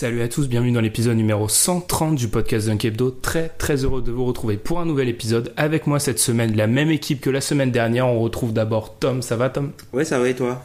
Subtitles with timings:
[0.00, 3.10] Salut à tous, bienvenue dans l'épisode numéro 130 du podcast Dunk Hebdo.
[3.10, 5.52] Très très heureux de vous retrouver pour un nouvel épisode.
[5.56, 8.06] Avec moi cette semaine, la même équipe que la semaine dernière.
[8.06, 9.22] On retrouve d'abord Tom.
[9.22, 9.72] Ça va Tom?
[9.92, 10.64] Ouais, ça va et toi?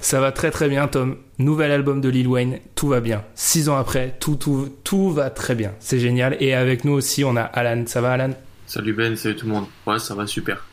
[0.00, 1.18] Ça va très très bien Tom.
[1.38, 3.22] Nouvel album de Lil Wayne, tout va bien.
[3.34, 5.74] Six ans après, tout tout tout va très bien.
[5.78, 6.38] C'est génial.
[6.40, 7.84] Et avec nous aussi, on a Alan.
[7.84, 8.30] Ça va Alan?
[8.66, 9.66] Salut Ben, salut tout le monde.
[9.86, 10.66] Ouais, ça va super.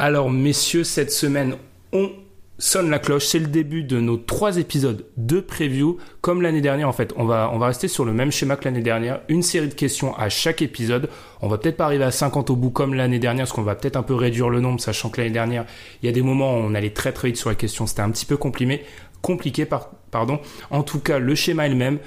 [0.00, 1.54] Alors messieurs, cette semaine,
[1.92, 2.10] on
[2.58, 3.26] sonne la cloche.
[3.26, 5.98] C'est le début de nos trois épisodes de preview.
[6.20, 8.64] Comme l'année dernière, en fait, on va, on va rester sur le même schéma que
[8.64, 9.20] l'année dernière.
[9.28, 11.08] Une série de questions à chaque épisode.
[11.40, 13.74] On va peut-être pas arriver à 50 au bout comme l'année dernière, parce qu'on va
[13.74, 15.66] peut-être un peu réduire le nombre, sachant que l'année dernière,
[16.02, 17.86] il y a des moments où on allait très très vite sur les questions.
[17.86, 18.84] C'était un petit peu compliqué,
[19.20, 20.40] compliqué par, pardon.
[20.70, 21.98] En tout cas, le schéma est le même.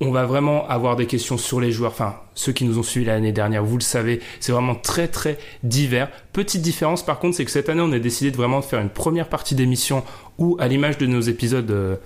[0.00, 3.06] On va vraiment avoir des questions sur les joueurs, enfin ceux qui nous ont suivis
[3.06, 6.08] l'année dernière, vous le savez, c'est vraiment très très divers.
[6.32, 8.90] Petite différence par contre, c'est que cette année on a décidé de vraiment faire une
[8.90, 10.02] première partie d'émission
[10.38, 11.96] où, à l'image de nos épisodes euh,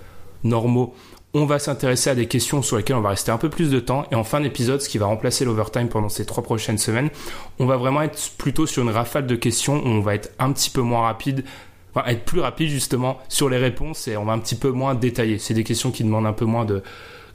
[0.43, 0.93] normaux,
[1.33, 3.79] on va s'intéresser à des questions sur lesquelles on va rester un peu plus de
[3.79, 4.05] temps.
[4.11, 7.09] Et en fin d'épisode, ce qui va remplacer l'overtime pendant ces trois prochaines semaines,
[7.59, 10.51] on va vraiment être plutôt sur une rafale de questions où on va être un
[10.51, 11.45] petit peu moins rapide,
[11.93, 14.93] enfin être plus rapide justement sur les réponses et on va un petit peu moins
[14.93, 15.37] détailler.
[15.37, 16.83] C'est des questions qui demandent un peu moins de,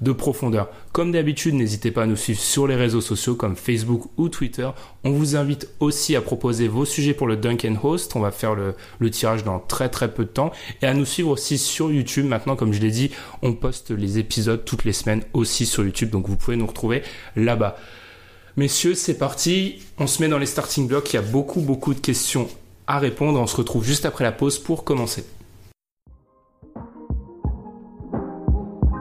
[0.01, 0.69] de profondeur.
[0.93, 4.69] Comme d'habitude, n'hésitez pas à nous suivre sur les réseaux sociaux comme Facebook ou Twitter.
[5.05, 8.17] On vous invite aussi à proposer vos sujets pour le Duncan Host.
[8.17, 10.53] On va faire le, le tirage dans très très peu de temps.
[10.83, 12.27] Et à nous suivre aussi sur YouTube.
[12.27, 13.11] Maintenant, comme je l'ai dit,
[13.43, 16.11] on poste les épisodes toutes les semaines aussi sur YouTube.
[16.11, 17.03] Donc vous pouvez nous retrouver
[17.37, 17.77] là-bas.
[18.56, 19.83] Messieurs, c'est parti.
[19.99, 21.12] On se met dans les starting blocks.
[21.12, 22.49] Il y a beaucoup beaucoup de questions
[22.87, 23.39] à répondre.
[23.39, 25.25] On se retrouve juste après la pause pour commencer.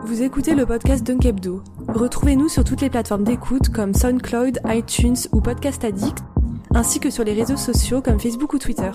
[0.05, 1.63] Vous écoutez le podcast Dunk Hebdo.
[1.87, 6.19] Retrouvez-nous sur toutes les plateformes d'écoute comme SoundCloud, iTunes ou Podcast Addict,
[6.75, 8.91] ainsi que sur les réseaux sociaux comme Facebook ou Twitter.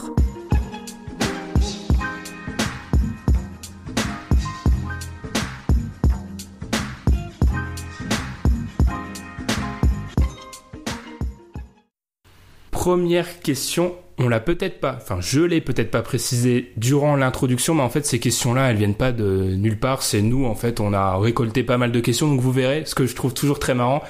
[12.81, 17.83] Première question, on l'a peut-être pas, enfin je l'ai peut-être pas précisé durant l'introduction, mais
[17.83, 20.95] en fait ces questions-là, elles viennent pas de nulle part, c'est nous en fait, on
[20.95, 23.75] a récolté pas mal de questions, donc vous verrez, ce que je trouve toujours très
[23.75, 24.03] marrant,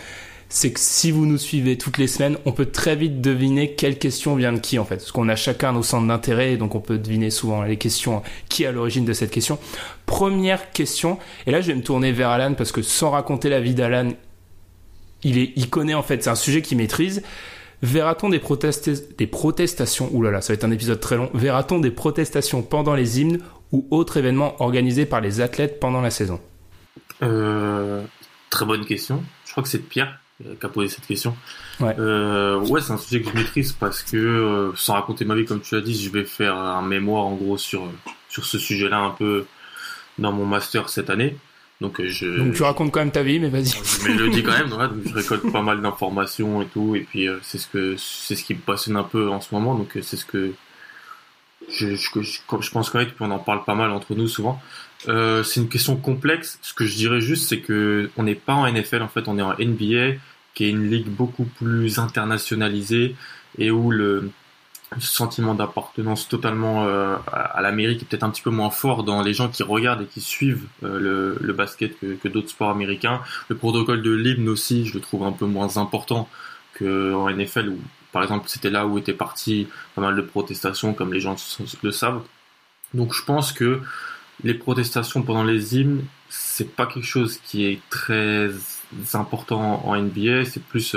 [0.48, 3.98] c'est que si vous nous suivez toutes les semaines, on peut très vite deviner quelle
[3.98, 6.80] question vient de qui en fait, parce qu'on a chacun nos centres d'intérêt, donc on
[6.80, 9.58] peut deviner souvent les questions, qui est à l'origine de cette question.
[10.06, 13.58] Première question, et là je vais me tourner vers Alan, parce que sans raconter la
[13.58, 14.10] vie d'Alan,
[15.24, 17.24] il, est, il connaît en fait, c'est un sujet qu'il maîtrise.
[17.82, 18.40] Verra-t-on des,
[19.16, 21.30] des protestations Ouh là là, ça va être un épisode très long.
[21.34, 23.40] Verra-t-on des protestations pendant les hymnes
[23.72, 26.40] ou autres événements organisés par les athlètes pendant la saison?
[27.22, 28.02] Euh,
[28.50, 29.22] très bonne question.
[29.46, 31.36] Je crois que c'est Pierre euh, qui a posé cette question.
[31.80, 31.94] Ouais.
[31.98, 35.44] Euh, ouais, c'est un sujet que je maîtrise parce que, euh, sans raconter ma vie,
[35.44, 37.90] comme tu as dit, je vais faire un mémoire en gros sur,
[38.28, 39.46] sur ce sujet-là un peu
[40.18, 41.36] dans mon master cette année.
[41.80, 43.72] Donc, euh, je, Donc tu racontes quand même ta vie, mais vas-y.
[44.04, 46.94] mais je le dis quand même, ouais, donc je récolte pas mal d'informations et tout,
[46.94, 49.54] et puis euh, c'est ce que c'est ce qui me passionne un peu en ce
[49.54, 50.52] moment, donc euh, c'est ce que
[51.70, 54.60] je, je, je, je pense connaître, puis on en parle pas mal entre nous souvent.
[55.08, 56.58] Euh, c'est une question complexe.
[56.62, 59.38] Ce que je dirais juste, c'est que on n'est pas en NFL, en fait, on
[59.38, 60.18] est en NBA,
[60.54, 63.14] qui est une ligue beaucoup plus internationalisée
[63.58, 64.30] et où le
[64.98, 69.34] sentiment d'appartenance totalement euh, à, l'Amérique est peut-être un petit peu moins fort dans les
[69.34, 73.20] gens qui regardent et qui suivent euh, le, le basket que, que d'autres sports américains.
[73.48, 76.28] Le protocole de l'hymne aussi, je le trouve un peu moins important
[76.78, 77.78] qu'en NFL où,
[78.10, 81.36] par exemple, c'était là où étaient partis pas mal de protestations, comme les gens
[81.82, 82.22] le savent.
[82.92, 83.80] Donc, je pense que
[84.42, 88.50] les protestations pendant les hymnes, c'est pas quelque chose qui est très
[89.14, 90.46] importants en NBA.
[90.46, 90.96] C'est plus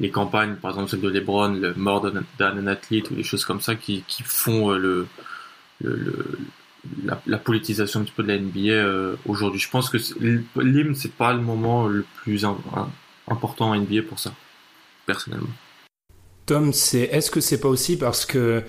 [0.00, 3.44] les campagnes, par exemple celle de LeBron, le More Than an Athlete ou des choses
[3.44, 5.06] comme ça qui, qui font le,
[5.80, 6.38] le,
[7.04, 9.60] la, la, politisation un petit peu de la NBA aujourd'hui.
[9.60, 9.98] Je pense que
[10.60, 12.44] l'hymne c'est pas le moment le plus
[13.28, 14.34] important en NBA pour ça,
[15.06, 15.54] personnellement.
[16.46, 18.62] Tom, c'est est-ce que c'est pas aussi parce que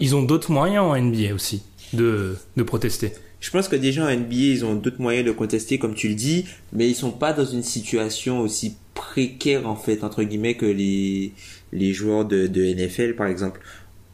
[0.00, 3.12] ils ont d'autres moyens en NBA aussi de, de protester?
[3.42, 6.14] Je pense que déjà en NBA, ils ont d'autres moyens de contester, comme tu le
[6.14, 10.64] dis, mais ils sont pas dans une situation aussi précaire, en fait, entre guillemets, que
[10.64, 11.32] les,
[11.72, 13.60] les joueurs de, de NFL, par exemple.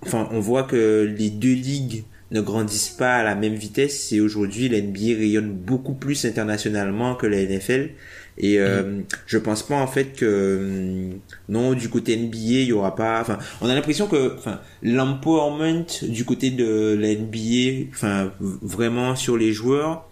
[0.00, 4.20] Enfin, on voit que les deux ligues ne grandissent pas à la même vitesse et
[4.20, 7.90] aujourd'hui, la NBA rayonne beaucoup plus internationalement que la NFL.
[8.38, 9.04] Et euh, mm.
[9.26, 11.18] je pense pas en fait que mm,
[11.48, 13.20] non du côté NBA il y aura pas.
[13.20, 19.36] Enfin, on a l'impression que enfin l'empowerment du côté de la NBA, enfin vraiment sur
[19.36, 20.08] les joueurs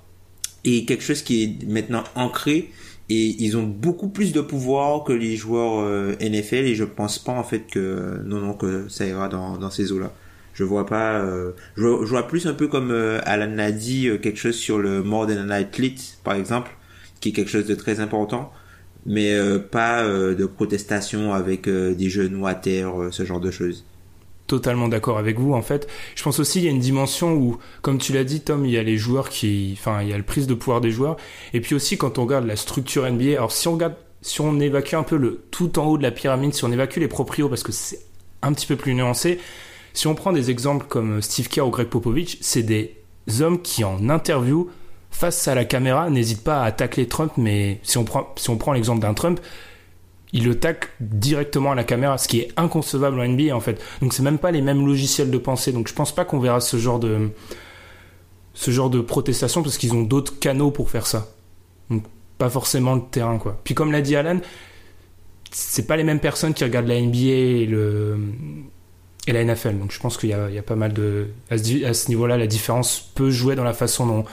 [0.65, 2.71] est quelque chose qui est maintenant ancré
[3.09, 7.21] et ils ont beaucoup plus de pouvoir que les joueurs euh, NFL et je pense
[7.21, 10.13] pas en fait que non non que ça ira dans dans ces eaux là.
[10.55, 14.39] Je vois pas, euh, je, vois, plus un peu comme euh, Alan a dit quelque
[14.39, 16.71] chose sur le Modern Athlete par exemple
[17.21, 18.53] qui est quelque chose de très important,
[19.07, 23.51] mais euh, pas euh, de protestation avec euh, des genoux à terre, ce genre de
[23.51, 23.85] choses.
[24.47, 25.55] Totalement d'accord avec vous.
[25.55, 28.41] En fait, je pense aussi il y a une dimension où, comme tu l'as dit,
[28.41, 30.81] Tom, il y a les joueurs qui, enfin, il y a le prise de pouvoir
[30.81, 31.17] des joueurs,
[31.53, 33.33] et puis aussi quand on regarde la structure NBA.
[33.33, 36.13] Alors si on regarde, si on évacue un peu le tout en haut de la
[36.13, 38.01] pyramide, si on évacue les proprios parce que c'est
[38.43, 39.41] un petit peu plus nuancé,
[39.95, 42.95] si on prend des exemples comme Steve Kerr ou Greg Popovich, c'est des
[43.41, 44.71] hommes qui en interview
[45.11, 48.73] face à la caméra, n'hésite pas à tacler Trump, mais si on prend, si prend
[48.73, 49.41] l'exemple d'un Trump,
[50.33, 53.83] il le tacle directement à la caméra, ce qui est inconcevable en NBA en fait.
[54.03, 55.73] Donc c'est même pas les mêmes logiciels de pensée.
[55.73, 57.31] Donc je pense pas qu'on verra ce genre de
[58.53, 61.29] ce genre de protestation parce qu'ils ont d'autres canaux pour faire ça.
[61.91, 62.05] Donc
[62.39, 63.59] pas forcément le terrain quoi.
[63.65, 64.41] Puis comme l'a dit Alan,
[65.51, 68.19] c'est pas les mêmes personnes qui regardent la NBA et le
[69.27, 69.79] et la NFL.
[69.79, 71.57] Donc je pense qu'il y, y a, pas mal de à
[71.95, 74.25] ce niveau-là, la différence peut jouer dans la façon dont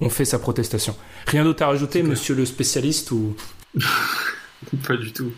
[0.00, 0.96] on fait sa protestation.
[1.26, 3.36] Rien d'autre à rajouter, monsieur le spécialiste ou?
[4.86, 5.32] Pas du tout.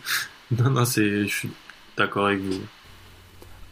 [0.51, 1.49] Non, non, c'est, je suis
[1.97, 2.59] d'accord avec vous.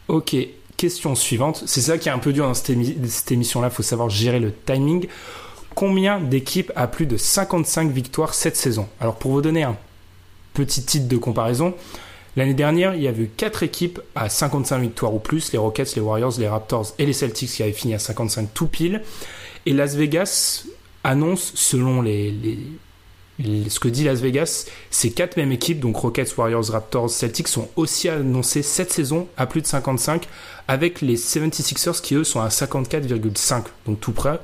[0.08, 0.36] Ok,
[0.76, 1.64] question suivante.
[1.66, 3.68] C'est ça qui est un peu dur dans cette, émission-là.
[3.68, 5.08] Il faut savoir gérer le timing.
[5.74, 8.88] Combien d'équipes a plus de 55 victoires cette saison?
[9.00, 9.76] Alors, pour vous donner un
[10.54, 11.74] petit titre de comparaison,
[12.36, 15.94] l'année dernière, il y avait eu 4 équipes à 55 victoires ou plus les Rockets,
[15.96, 19.02] les Warriors, les Raptors et les Celtics qui avaient fini à 55 tout pile.
[19.66, 20.64] Et Las Vegas
[21.04, 22.32] annonce, selon les,
[23.68, 27.68] ce que dit Las Vegas, ces quatre mêmes équipes, donc Rockets, Warriors, Raptors, Celtics, sont
[27.76, 30.28] aussi annoncées cette saison à plus de 55,
[30.68, 34.38] avec les 76ers qui eux sont à 54,5, donc tout près.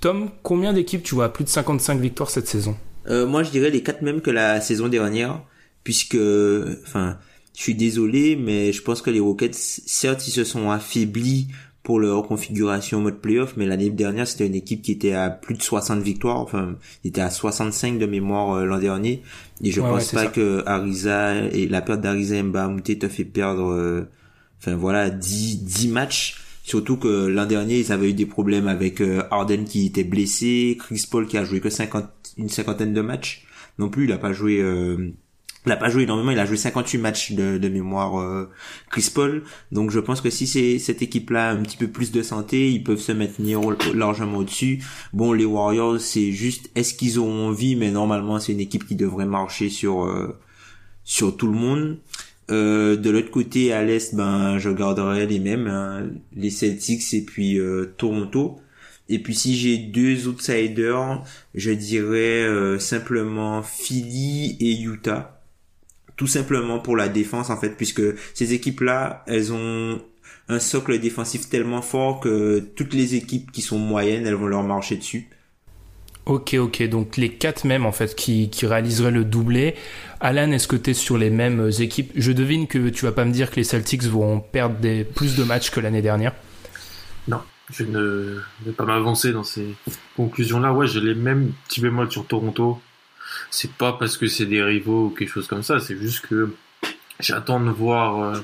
[0.00, 2.76] Tom, combien d'équipes tu vois à plus de 55 victoires cette saison?
[3.08, 5.40] Euh, Moi je dirais les quatre mêmes que la saison dernière,
[5.82, 6.18] puisque,
[6.86, 7.18] enfin,
[7.56, 11.48] je suis désolé, mais je pense que les Rockets, certes, ils se sont affaiblis
[11.88, 15.54] pour leur configuration mode playoff, mais l'année dernière, c'était une équipe qui était à plus
[15.54, 19.22] de 60 victoires, enfin, il était à 65 de mémoire euh, l'an dernier,
[19.64, 24.06] et je pense pas que Ariza et la perte d'Ariza Mbamute te fait perdre, euh,
[24.58, 29.00] enfin voilà, 10, 10 matchs, surtout que l'an dernier, ils avaient eu des problèmes avec
[29.00, 32.04] euh, Harden qui était blessé, Chris Paul qui a joué que 50,
[32.36, 33.46] une cinquantaine de matchs,
[33.78, 34.62] non plus, il a pas joué
[35.68, 38.48] il a pas joué énormément, il a joué 58 matchs de, mémoire euh,
[38.90, 39.42] Chris Paul.
[39.70, 42.82] Donc je pense que si c'est cette équipe-là un petit peu plus de santé, ils
[42.82, 43.60] peuvent se maintenir
[43.94, 44.82] largement au-dessus.
[45.12, 48.96] Bon, les Warriors, c'est juste est-ce qu'ils ont envie, mais normalement c'est une équipe qui
[48.96, 50.38] devrait marcher sur euh,
[51.04, 51.98] sur tout le monde.
[52.50, 57.22] Euh, de l'autre côté, à l'est, ben je garderai les mêmes, hein, les Celtics et
[57.22, 58.58] puis euh, Toronto.
[59.10, 61.22] Et puis si j'ai deux outsiders,
[61.54, 65.37] je dirais simplement Philly et Utah
[66.18, 68.02] tout simplement pour la défense en fait puisque
[68.34, 70.02] ces équipes là elles ont
[70.50, 74.64] un socle défensif tellement fort que toutes les équipes qui sont moyennes elles vont leur
[74.64, 75.28] marcher dessus
[76.26, 79.76] Ok, ok, donc les quatre mêmes en fait qui, qui réaliseraient le doublé.
[80.20, 82.12] Alan, est-ce que tu es sur les mêmes équipes?
[82.16, 85.36] Je devine que tu vas pas me dire que les Celtics vont perdre des, plus
[85.36, 86.34] de matchs que l'année dernière.
[87.28, 87.40] Non,
[87.72, 89.74] je ne vais pas m'avancer dans ces
[90.16, 90.74] conclusions-là.
[90.74, 92.78] Ouais, j'ai les mêmes petits bémols sur Toronto
[93.50, 96.54] c'est pas parce que c'est des rivaux ou quelque chose comme ça, c'est juste que
[97.20, 98.40] j'attends de voir euh,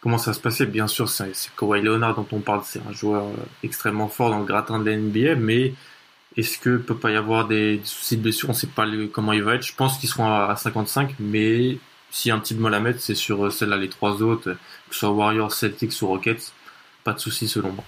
[0.00, 0.66] comment ça se passait.
[0.66, 4.40] Bien sûr, c'est Kawhi Leonard dont on parle, c'est un joueur euh, extrêmement fort dans
[4.40, 5.74] le gratin de la NBA, mais
[6.36, 8.50] est-ce que peut pas y avoir des, soucis de blessure?
[8.50, 9.66] On sait pas comment il va être.
[9.66, 11.78] Je pense qu'ils seront à, 55, mais
[12.10, 14.52] s'il y a un petit mal à mettre, c'est sur euh, celle-là, les trois autres,
[14.52, 16.52] que ce soit Warriors, Celtics ou Rockets.
[17.04, 17.84] Pas de soucis selon moi.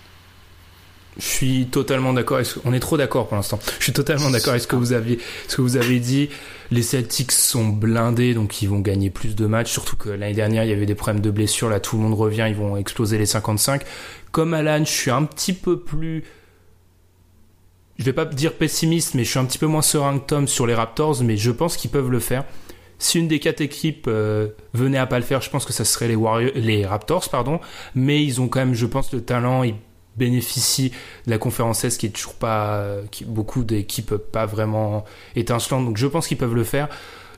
[1.19, 2.41] Je suis totalement d'accord.
[2.65, 3.59] On est trop d'accord pour l'instant.
[3.79, 6.29] Je suis totalement d'accord avec ce que vous aviez, ce que vous avez dit.
[6.71, 9.73] Les Celtics sont blindés, donc ils vont gagner plus de matchs.
[9.73, 11.69] Surtout que l'année dernière, il y avait des problèmes de blessures.
[11.69, 12.47] Là, tout le monde revient.
[12.49, 13.83] Ils vont exploser les 55.
[14.31, 16.25] Comme Alan, je suis un petit peu plus
[17.99, 20.47] je vais pas dire pessimiste, mais je suis un petit peu moins serein que Tom
[20.47, 22.45] sur les Raptors, mais je pense qu'ils peuvent le faire.
[23.01, 25.85] Si une des quatre équipes euh, venait à pas le faire, je pense que ça
[25.85, 27.61] serait les Warriors, les Raptors, pardon.
[27.95, 29.65] Mais ils ont quand même, je pense, le talent.
[30.19, 30.91] Bénéficient
[31.27, 35.05] de la conférence S qui est toujours pas, qui, beaucoup d'équipes pas vraiment
[35.37, 35.85] étincelantes.
[35.85, 36.89] Donc je pense qu'ils peuvent le faire.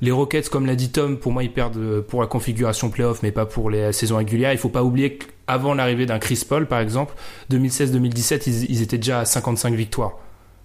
[0.03, 3.33] Les Rockets, comme l'a dit Tom, pour moi, ils perdent pour la configuration playoff, mais
[3.33, 4.53] pas pour les saisons régulières.
[4.53, 7.15] Il faut pas oublier qu'avant l'arrivée d'un Chris Paul, par exemple,
[7.51, 10.13] 2016-2017, ils, étaient déjà à 55 victoires.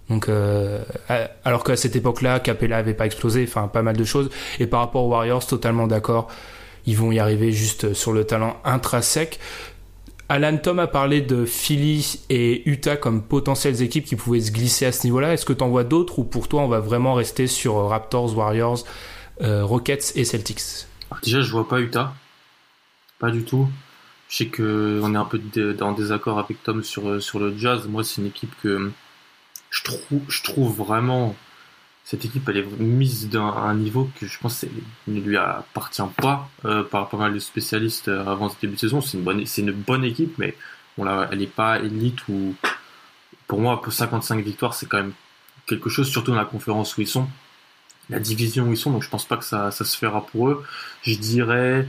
[0.08, 0.82] Donc, euh,
[1.44, 4.30] alors qu'à cette époque-là, Capella avait pas explosé, enfin pas mal de choses.
[4.58, 6.28] Et par rapport aux Warriors, totalement d'accord.
[6.86, 9.38] Ils vont y arriver juste sur le talent intrinsèque.
[10.28, 14.84] Alan Tom a parlé de Philly et Utah comme potentielles équipes qui pouvaient se glisser
[14.84, 15.32] à ce niveau-là.
[15.32, 18.84] Est-ce que tu vois d'autres ou pour toi on va vraiment rester sur Raptors, Warriors,
[19.42, 20.86] euh, Rockets et Celtics?
[21.22, 22.14] Déjà, je vois pas Utah,
[23.20, 23.68] pas du tout.
[24.28, 25.40] Je sais que on est un peu
[25.80, 27.86] en désaccord avec Tom sur euh, sur le Jazz.
[27.86, 28.90] Moi, c'est une équipe que
[29.70, 31.36] je trouve vraiment
[32.06, 34.64] cette équipe elle est mise d'un un niveau que je pense
[35.08, 38.78] ne lui appartient pas euh, par pas mal de spécialistes euh, avant ce début de
[38.78, 39.00] saison.
[39.00, 40.56] C'est une bonne, c'est une bonne équipe, mais
[40.98, 42.54] on la, elle n'est pas élite ou
[43.48, 45.14] pour moi pour 55 victoires c'est quand même
[45.66, 47.28] quelque chose, surtout dans la conférence où ils sont,
[48.08, 48.92] la division où ils sont.
[48.92, 50.64] Donc je pense pas que ça, ça se fera pour eux.
[51.02, 51.88] Je dirais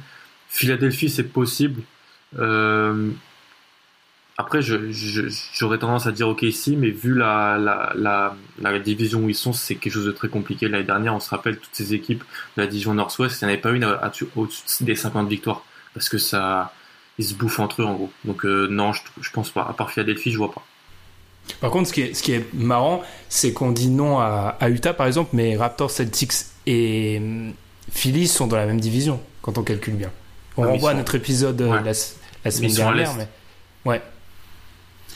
[0.49, 1.83] Philadelphie c'est possible.
[2.39, 3.11] Euh,
[4.39, 9.21] après, j'aurais je, tendance à dire OK ici, mais vu la, la, la, la division
[9.21, 10.67] où ils sont, c'est quelque chose de très compliqué.
[10.67, 12.23] L'année dernière, on se rappelle toutes ces équipes
[12.55, 13.97] de la division Nord-Ouest, il n'y en avait pas une
[14.35, 15.63] au-dessus des 50 victoires.
[15.95, 16.71] Parce que ça,
[17.17, 18.11] ils se bouffent entre eux, en gros.
[18.25, 19.65] Donc, euh, non, je, je pense pas.
[19.67, 20.61] À part Philadelphie, je vois pas.
[21.59, 24.69] Par contre, ce qui est, ce qui est marrant, c'est qu'on dit non à, à,
[24.69, 26.33] Utah, par exemple, mais Raptors, Celtics
[26.67, 27.53] et hum,
[27.91, 30.11] Philly sont dans la même division, quand on calcule bien.
[30.57, 31.93] On ouais, renvoie à notre épisode euh, la,
[32.45, 33.27] la, semaine dernière, mais...
[33.83, 34.01] Ouais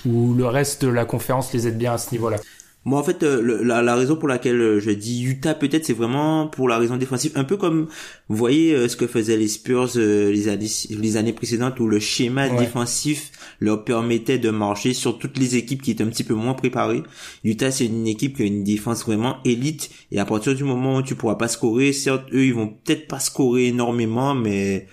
[0.06, 2.38] ou le reste de la conférence les aide bien à ce niveau-là?
[2.84, 5.94] Moi, en fait, euh, la, la, raison pour laquelle euh, je dis Utah, peut-être, c'est
[5.94, 7.32] vraiment pour la raison défensive.
[7.36, 7.88] Un peu comme,
[8.28, 12.00] vous voyez euh, ce que faisaient les Spurs les, années, les années précédentes, où le
[12.00, 16.34] schéma défensif leur permettait de marcher sur toutes les équipes qui étaient un petit peu
[16.34, 17.04] moins préparées.
[17.44, 19.92] Utah, c'est une équipe qui a une défense vraiment élite.
[20.12, 23.08] Et à partir du moment où tu pourras pas scorer, certes, eux, ils vont peut-être
[23.08, 24.88] pas scorer énormément, mais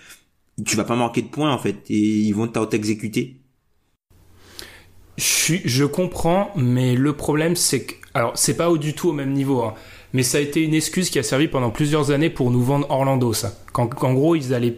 [0.63, 1.77] tu vas pas marquer de points, en fait.
[1.89, 3.38] Et ils vont t'exécuter.
[5.19, 7.93] Je, comprends, mais le problème, c'est que.
[8.13, 9.73] Alors, c'est pas du tout au même niveau, hein,
[10.13, 12.89] mais ça a été une excuse qui a servi pendant plusieurs années pour nous vendre
[12.89, 13.53] Orlando, ça.
[13.73, 14.77] Qu'en gros, ils allaient.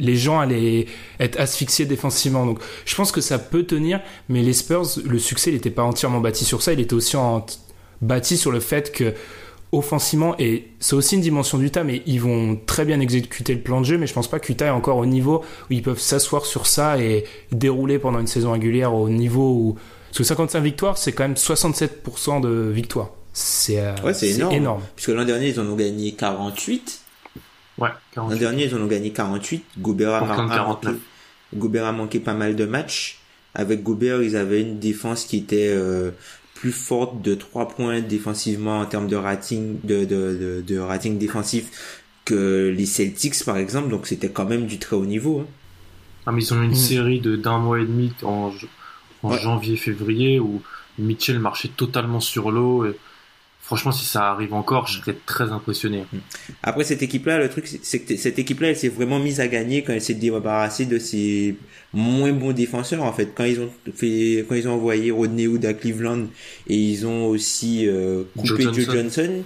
[0.00, 0.86] Les gens allaient
[1.18, 2.46] être asphyxiés défensivement.
[2.46, 5.82] Donc, je pense que ça peut tenir, mais les Spurs, le succès, il n'était pas
[5.82, 6.72] entièrement bâti sur ça.
[6.72, 7.16] Il était aussi
[8.00, 9.12] bâti sur le fait que
[9.72, 13.80] offensivement, et c'est aussi une dimension d'Utah, mais ils vont très bien exécuter le plan
[13.80, 16.46] de jeu, mais je pense pas qu'Utah est encore au niveau où ils peuvent s'asseoir
[16.46, 19.78] sur ça et dérouler pendant une saison régulière au niveau où...
[20.08, 23.10] Parce que 55 victoires, c'est quand même 67% de victoires.
[23.34, 24.54] C'est euh, ouais, énorme.
[24.54, 24.82] énorme.
[24.96, 27.00] Puisque l'an dernier, ils en ont gagné 48.
[27.76, 29.64] Ouais, L'an dernier, ils en ont gagné 48.
[29.78, 30.20] Gobert a,
[30.64, 30.88] manqué,
[31.54, 33.20] Gobert a manqué pas mal de matchs.
[33.54, 35.68] Avec Gobert, ils avaient une défense qui était...
[35.68, 36.10] Euh,
[36.58, 42.02] plus forte de 3 points défensivement en termes de rating de, de, de, rating défensif
[42.24, 45.46] que les Celtics par exemple donc c'était quand même du très haut niveau hein.
[46.26, 46.74] ah, mais ils ont une mm.
[46.74, 48.52] série de d'un mois et demi en,
[49.22, 50.60] en janvier février où
[50.98, 52.96] Mitchell marchait totalement sur l'eau et
[53.68, 56.04] franchement, si ça arrive encore, je serais très impressionné.
[56.62, 59.82] Après cette équipe-là, le truc, c'est que cette équipe-là, elle s'est vraiment mise à gagner
[59.82, 61.54] quand elle s'est débarrassée de ses
[61.92, 63.28] moins bons défenseurs en fait.
[63.34, 66.28] Quand ils ont fait, quand ils ont envoyé Rodney Hood à Cleveland
[66.66, 69.42] et ils ont aussi euh, coupé Joe Johnson.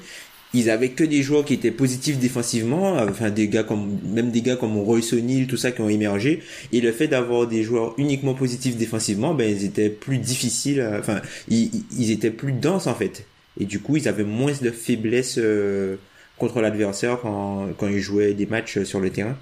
[0.54, 4.42] ils avaient que des joueurs qui étaient positifs défensivement, enfin des gars comme même des
[4.42, 6.44] gars comme Royce O'Neal, tout ça qui ont émergé.
[6.72, 11.20] Et le fait d'avoir des joueurs uniquement positifs défensivement, ben ils étaient plus difficiles, enfin
[11.48, 13.26] ils, ils étaient plus denses en fait.
[13.60, 15.96] Et du coup, ils avaient moins de faiblesse euh,
[16.38, 19.36] contre l'adversaire quand, quand ils jouaient des matchs euh, sur le terrain.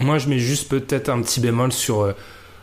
[0.00, 2.12] Moi, je mets juste peut-être un petit bémol sur euh,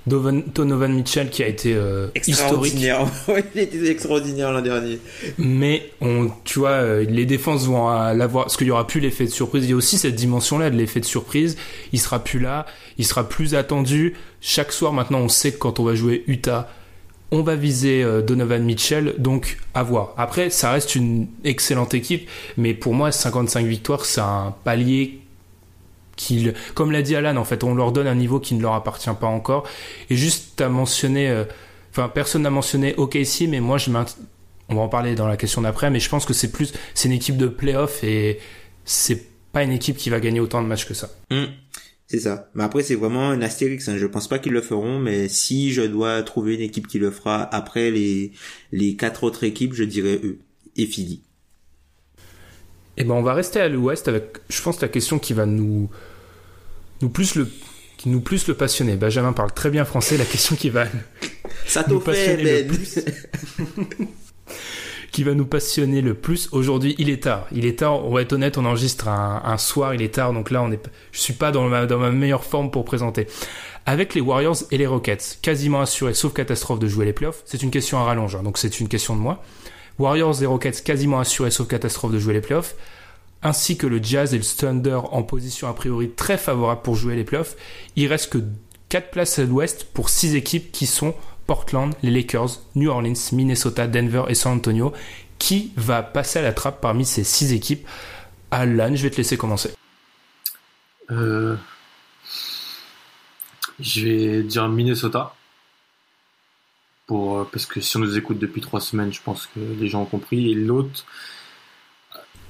[0.06, 1.78] Donovan Mitchell qui a été
[2.26, 2.74] historique.
[3.56, 5.00] il était extraordinaire l'an dernier.
[5.38, 9.30] Mais on, tu vois, les défenses vont l'avoir, parce qu'il y aura plus l'effet de
[9.30, 9.64] surprise.
[9.66, 11.56] Il y a aussi cette dimension-là de l'effet de surprise.
[11.94, 12.66] Il sera plus là,
[12.98, 14.16] il sera plus attendu.
[14.42, 16.68] Chaque soir, maintenant, on sait que quand on va jouer Utah,
[17.32, 20.14] on va viser euh, Donovan Mitchell, donc à voir.
[20.18, 25.22] Après, ça reste une excellente équipe, mais pour moi, 55 victoires, c'est un palier
[26.18, 28.74] qu'il, comme l'a dit Alan, en fait, on leur donne un niveau qui ne leur
[28.74, 29.66] appartient pas encore.
[30.10, 31.46] Et juste à mentionner, euh,
[31.92, 33.90] enfin personne n'a mentionné OKC, mais moi je
[34.70, 37.10] on va en parler dans la question d'après, mais je pense que c'est plus, c'est
[37.10, 38.40] une équipe de playoff et
[38.86, 41.10] c'est pas une équipe qui va gagner autant de matchs que ça.
[41.30, 41.48] Hum,
[42.12, 42.50] c'est ça.
[42.56, 43.88] Mais après, c'est vraiment un astérix.
[43.88, 43.96] Hein.
[43.98, 47.10] Je pense pas qu'ils le feront, mais si je dois trouver une équipe qui le
[47.10, 48.34] fera après les,
[48.74, 50.40] les quatre autres équipes, je dirais eux.
[50.76, 51.22] Et Philly.
[52.98, 55.90] Eh ben, on va rester à l'ouest avec, je pense, la question qui va nous,
[57.02, 57.48] nous plus le,
[57.96, 58.98] qui nous plus le passionner.
[58.98, 60.18] Benjamin parle très bien français.
[60.18, 60.88] La question qui va
[61.66, 63.00] ça nous passionner le plus.
[65.12, 66.96] qui va nous passionner le plus aujourd'hui.
[66.98, 67.48] Il est tard.
[67.52, 68.06] Il est tard.
[68.06, 69.94] On va être honnête, on enregistre un, soir.
[69.94, 70.34] Il est tard.
[70.34, 73.28] Donc là, on est, je suis pas dans ma, meilleure forme pour présenter.
[73.86, 77.42] Avec les Warriors et les Rockets, quasiment assurés, sauf catastrophe, de jouer les playoffs.
[77.46, 78.36] C'est une question à rallonge.
[78.36, 79.44] Hein, donc c'est une question de moi.
[80.00, 82.76] Warriors et Rockets quasiment assurés, sauf catastrophe, de jouer les playoffs
[83.44, 87.16] ainsi que le Jazz et le Thunder en position a priori très favorable pour jouer
[87.16, 87.56] les playoffs.
[87.96, 88.38] Il reste que
[88.90, 91.16] 4 places à l'ouest pour 6 équipes qui sont
[91.52, 94.94] Portland, les Lakers, New Orleans, Minnesota, Denver et San Antonio.
[95.38, 97.86] Qui va passer à la trappe parmi ces six équipes
[98.52, 99.74] Alan, je vais te laisser commencer.
[101.10, 101.58] Euh,
[103.82, 105.36] je vais dire Minnesota.
[107.06, 109.90] Pour, euh, parce que si on nous écoute depuis trois semaines, je pense que les
[109.90, 110.52] gens ont compris.
[110.52, 111.06] Et l'autre,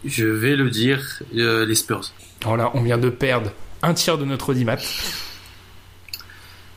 [0.05, 2.11] je vais le dire, euh, les Spurs.
[2.43, 4.77] Voilà, on vient de perdre un tiers de notre audimat.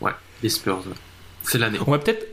[0.01, 0.13] Ouais,
[0.43, 0.85] les Spurs.
[1.45, 1.79] C'est l'année.
[1.87, 2.27] On va peut-être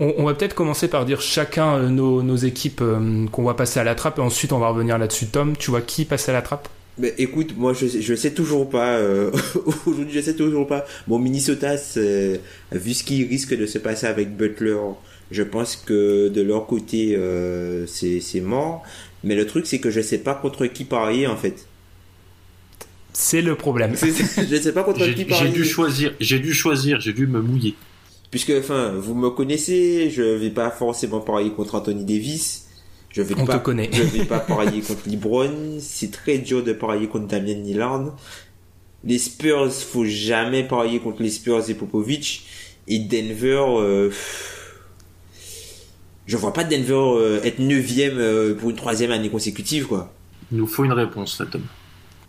[0.00, 3.84] on, va peut-être commencer par dire chacun euh, nos, équipes euh, qu'on va passer à
[3.84, 5.26] la trappe et ensuite on va revenir là-dessus.
[5.26, 6.68] Tom, tu vois qui passe à la trappe?
[6.98, 8.96] Mais écoute, moi je, je sais toujours pas.
[8.96, 9.30] Euh,
[9.86, 10.84] aujourd'hui, je sais toujours pas.
[11.06, 14.76] Bon, Minnesota, vu ce qui risque de se passer avec Butler,
[15.30, 17.16] je pense que de leur côté,
[17.86, 18.82] c'est mort.
[19.22, 21.66] Mais le truc, c'est que je sais pas contre qui parier en fait.
[23.12, 23.94] C'est le problème.
[23.96, 25.46] je sais pas contre qui parier.
[25.46, 26.14] J'ai dû choisir.
[26.18, 27.00] J'ai dû choisir.
[27.00, 27.74] J'ai dû me mouiller
[28.30, 32.66] puisque enfin vous me connaissez, je vais pas forcément parier contre Anthony Davis.
[33.10, 33.90] Je vais On pas, te connaît.
[33.92, 35.78] je vais pas parier contre LeBron.
[35.78, 38.16] C'est très dur de parier contre Damien Lillard.
[39.04, 42.44] Les Spurs, faut jamais parier contre les Spurs et Popovich.
[42.88, 44.10] Et Denver, euh,
[46.26, 50.12] je vois pas Denver euh, être neuvième euh, pour une troisième année consécutive, quoi.
[50.50, 51.62] Il nous faut une réponse, là, Tom.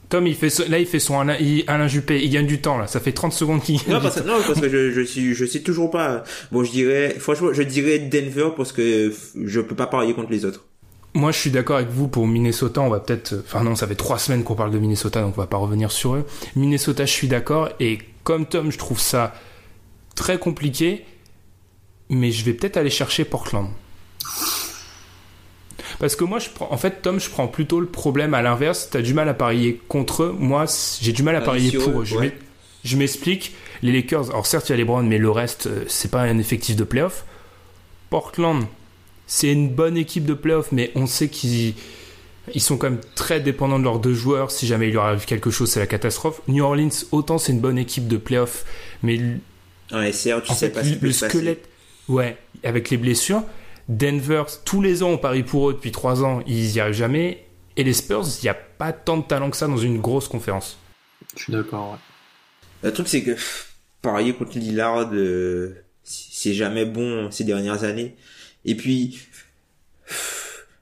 [0.10, 2.22] Tom, il fait là, il fait son Alain, Juppé.
[2.24, 2.88] Il gagne du temps là.
[2.88, 3.80] Ça fait 30 secondes qu'il.
[3.88, 6.24] Non, parce, non, parce que je, je suis, je sais toujours pas.
[6.52, 9.12] Bon, je dirais, franchement, je dirais Denver parce que
[9.44, 10.66] je peux pas parier contre les autres.
[11.14, 12.82] Moi, je suis d'accord avec vous pour Minnesota.
[12.82, 15.42] On va peut-être, enfin non, ça fait trois semaines qu'on parle de Minnesota, donc on
[15.42, 16.26] va pas revenir sur eux.
[16.56, 17.70] Minnesota, je suis d'accord.
[17.80, 19.34] Et comme Tom, je trouve ça
[20.16, 21.06] très compliqué.
[22.10, 23.70] Mais je vais peut-être aller chercher Portland.
[26.00, 28.90] Parce que moi, je prends, en fait, Tom, je prends plutôt le problème à l'inverse.
[28.92, 30.36] Tu as du mal à parier contre eux.
[30.38, 30.66] Moi,
[31.02, 32.06] j'ai du mal à parier pour eux.
[32.84, 33.56] Je m'explique.
[33.82, 36.22] Les Lakers, alors certes, il y a les Browns, mais le reste, euh, c'est pas
[36.22, 37.26] un effectif de playoff.
[38.10, 38.66] Portland,
[39.28, 41.74] c'est une bonne équipe de playoff, mais on sait qu'ils
[42.54, 44.52] ils sont quand même très dépendants de leurs deux joueurs.
[44.52, 46.42] Si jamais il leur arrive quelque chose, c'est la catastrophe.
[46.48, 48.66] New Orleans, autant c'est une bonne équipe de playoff,
[49.02, 49.20] mais
[49.92, 51.68] ouais, tu sais pas le squelette,
[52.08, 53.44] ouais, avec les blessures.
[53.88, 57.46] Denver, tous les ans, on parie pour eux depuis trois ans, ils y arrivent jamais.
[57.78, 60.28] Et les Spurs, il n'y a pas tant de talent que ça dans une grosse
[60.28, 60.78] conférence.
[61.36, 61.98] Je suis d'accord, ouais.
[62.84, 63.36] Le truc, c'est que
[64.02, 68.16] parier contre Lillard, euh, c'est jamais bon ces dernières années.
[68.64, 69.20] Et puis,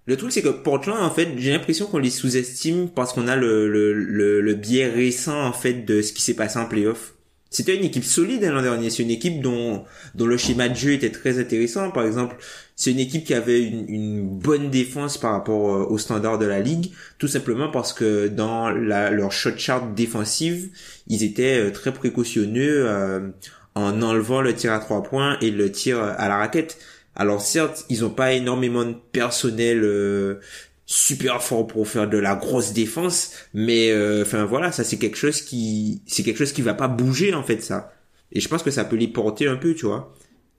[0.06, 3.36] le truc, c'est que Portland, en fait, j'ai l'impression qu'on les sous-estime parce qu'on a
[3.36, 7.14] le, le, le, le, biais récent, en fait, de ce qui s'est passé en playoff.
[7.54, 8.90] C'était une équipe solide hein, l'an dernier.
[8.90, 9.86] C'est une équipe dont,
[10.16, 11.92] dont le schéma de jeu était très intéressant.
[11.92, 12.36] Par exemple,
[12.76, 16.48] c'est une équipe qui avait une, une, bonne défense par rapport euh, aux standards de
[16.48, 20.70] la ligue, tout simplement parce que dans la, leur shot chart défensive,
[21.08, 23.30] ils étaient euh, très précautionneux euh,
[23.76, 26.80] en enlevant le tir à trois points et le tir à la raquette.
[27.16, 30.40] Alors certes, ils ont pas énormément de personnel
[30.86, 33.92] super fort pour faire de la grosse défense, mais
[34.22, 37.44] enfin voilà, ça c'est quelque chose qui c'est quelque chose qui va pas bouger en
[37.44, 37.94] fait ça.
[38.34, 40.14] Et je pense que ça peut les porter un peu, tu vois.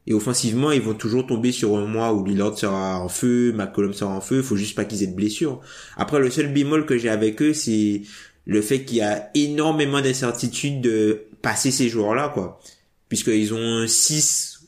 [0.07, 3.95] Et offensivement, ils vont toujours tomber sur un mois où Lillard sera en feu, McCollum
[3.95, 5.61] sera en feu, faut juste pas qu'ils aient de blessures.
[5.97, 8.03] Après, le seul bémol que j'ai avec eux, c'est
[8.45, 12.61] le fait qu'il y a énormément d'incertitudes de passer ces joueurs-là, quoi.
[13.09, 14.61] Puisqu'ils ont un 6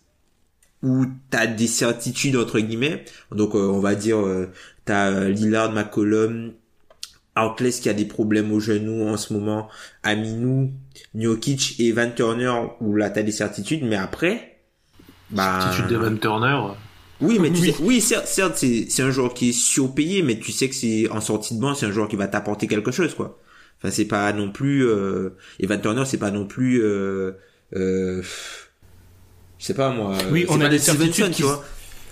[0.82, 3.04] où t'as des certitudes, entre guillemets.
[3.30, 4.46] Donc, euh, on va dire, euh,
[4.86, 6.52] t'as Lillard, McCollum,
[7.36, 9.68] Outless qui a des problèmes au genou en ce moment,
[10.02, 10.72] Aminou,
[11.14, 14.62] Njokic et Van Turner où là t'as des certitudes, mais après,
[15.30, 16.58] bah, tu Devon Turner.
[17.20, 17.72] Oui, mais tu oui.
[17.72, 21.10] Sais, oui, certes, certes c'est un joueur qui est surpayé, mais tu sais que c'est
[21.10, 23.38] en sortie de banc, c'est un joueur qui va t'apporter quelque chose, quoi.
[23.78, 24.86] Enfin, c'est pas non plus.
[24.86, 25.30] Euh...
[25.60, 26.82] Evan Turner, c'est pas non plus.
[26.82, 27.32] Euh...
[27.74, 28.22] Euh...
[29.58, 30.16] Je sais pas moi.
[30.30, 31.64] Oui, c'est on a des Stevenson, certitudes tu vois.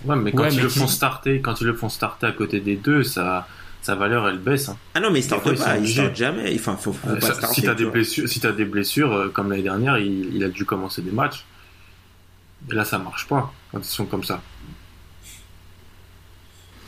[0.05, 2.33] Ouais, mais quand Ouais, ils mais le font starter, quand ils le font starter à
[2.33, 3.47] côté des deux, ça,
[3.83, 4.69] sa valeur elle baisse.
[4.69, 4.77] Hein.
[4.95, 6.55] Ah non, mais il starte fois, ils pas, il starte jamais.
[6.55, 7.55] Enfin, faut, faut Euh, pas ça- starter.
[7.55, 10.45] si t'as tu des blessures, si t'as des blessures euh, comme l'année dernière, il, il
[10.45, 11.45] a dû commencer des matchs.
[12.71, 14.41] Et là, ça marche pas quand ils sont comme ça.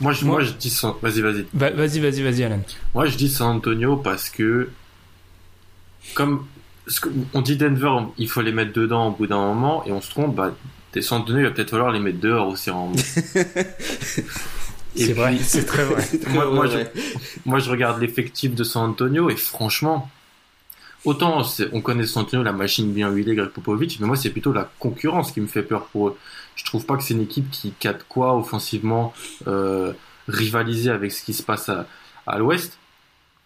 [0.01, 1.47] Moi, je, Moi- moi, je dis San- vas-y, vas-y.
[1.55, 2.61] Va- Vas-y, vas-y, vas-y, Alan.
[2.95, 4.69] Moi, je dis San Antonio parce que,
[6.15, 6.47] comme
[7.33, 10.11] on dit Denver, il faut les mettre dedans au bout d'un moment, et on se
[10.11, 10.35] trompe.
[10.37, 10.55] Bah,
[10.97, 12.71] des San Antonio, il va peut-être falloir les mettre dehors aussi.
[12.71, 12.91] En...
[14.97, 16.03] C'est vrai, c'est très vrai.
[16.31, 16.79] Moi, je,
[17.45, 20.11] moi, je regarde l'effectif de San Antonio et franchement,
[21.05, 24.55] autant on connaît San Antonio, la machine bien huilée, Greg Popovich, mais moi, c'est plutôt
[24.55, 26.19] la concurrence qui me fait peur pour eux.
[26.55, 29.13] Je trouve pas que c'est une équipe qui a de quoi offensivement
[29.47, 29.93] euh,
[30.29, 31.87] rivaliser avec ce qui se passe à,
[32.27, 32.79] à l'ouest.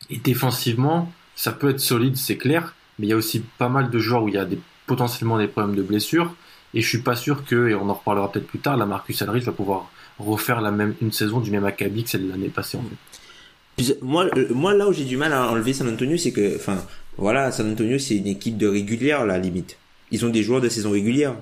[0.09, 3.91] Et défensivement, ça peut être solide, c'est clair, mais il y a aussi pas mal
[3.91, 6.33] de joueurs où il y a des, potentiellement des problèmes de blessures.
[6.75, 9.21] Et je suis pas sûr que, et on en reparlera peut-être plus tard, la Marcus
[9.23, 12.49] Aldridge va pouvoir refaire la même, une saison du même acabit que celle de l'année
[12.49, 13.99] passée, en fait.
[14.03, 16.85] Moi, euh, moi, là où j'ai du mal à enlever San Antonio, c'est que, enfin,
[17.17, 19.79] voilà, San Antonio, c'est une équipe de régulière, la limite.
[20.11, 21.35] Ils ont des joueurs de saison régulière.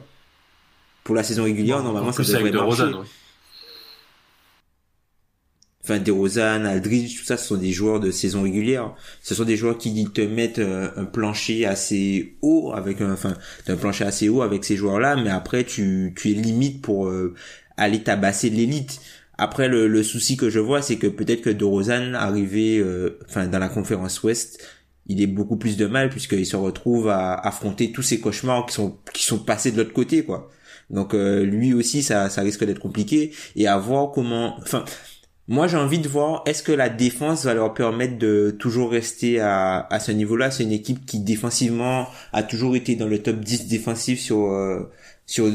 [1.05, 2.83] Pour la saison régulière, normalement, En ça devrait avec de marcher.
[2.83, 3.07] Rosanne, ouais.
[5.89, 8.95] Enfin, DeRozan, Aldridge, tout ça, ce sont des joueurs de saison régulière.
[9.23, 13.35] Ce sont des joueurs qui te mettent euh, un plancher assez haut avec un, enfin,
[13.69, 17.35] un plancher assez haut avec ces joueurs-là, mais après, tu, tu es limite pour euh,
[17.79, 19.01] aller tabasser l'élite.
[19.39, 23.59] Après, le, le souci que je vois, c'est que peut-être que DeRozan, arrivé, euh, dans
[23.59, 24.63] la conférence Ouest,
[25.07, 28.75] il est beaucoup plus de mal puisqu'il se retrouve à affronter tous ces cauchemars qui
[28.75, 30.51] sont, qui sont passés de l'autre côté, quoi.
[30.91, 34.85] Donc, euh, lui aussi, ça, ça risque d'être compliqué et à voir comment, enfin,
[35.49, 39.41] moi, j'ai envie de voir est-ce que la défense va leur permettre de toujours rester
[39.41, 40.51] à, à ce niveau-là?
[40.51, 44.91] C'est une équipe qui défensivement a toujours été dans le top 10 défensif sur euh,
[45.25, 45.51] sur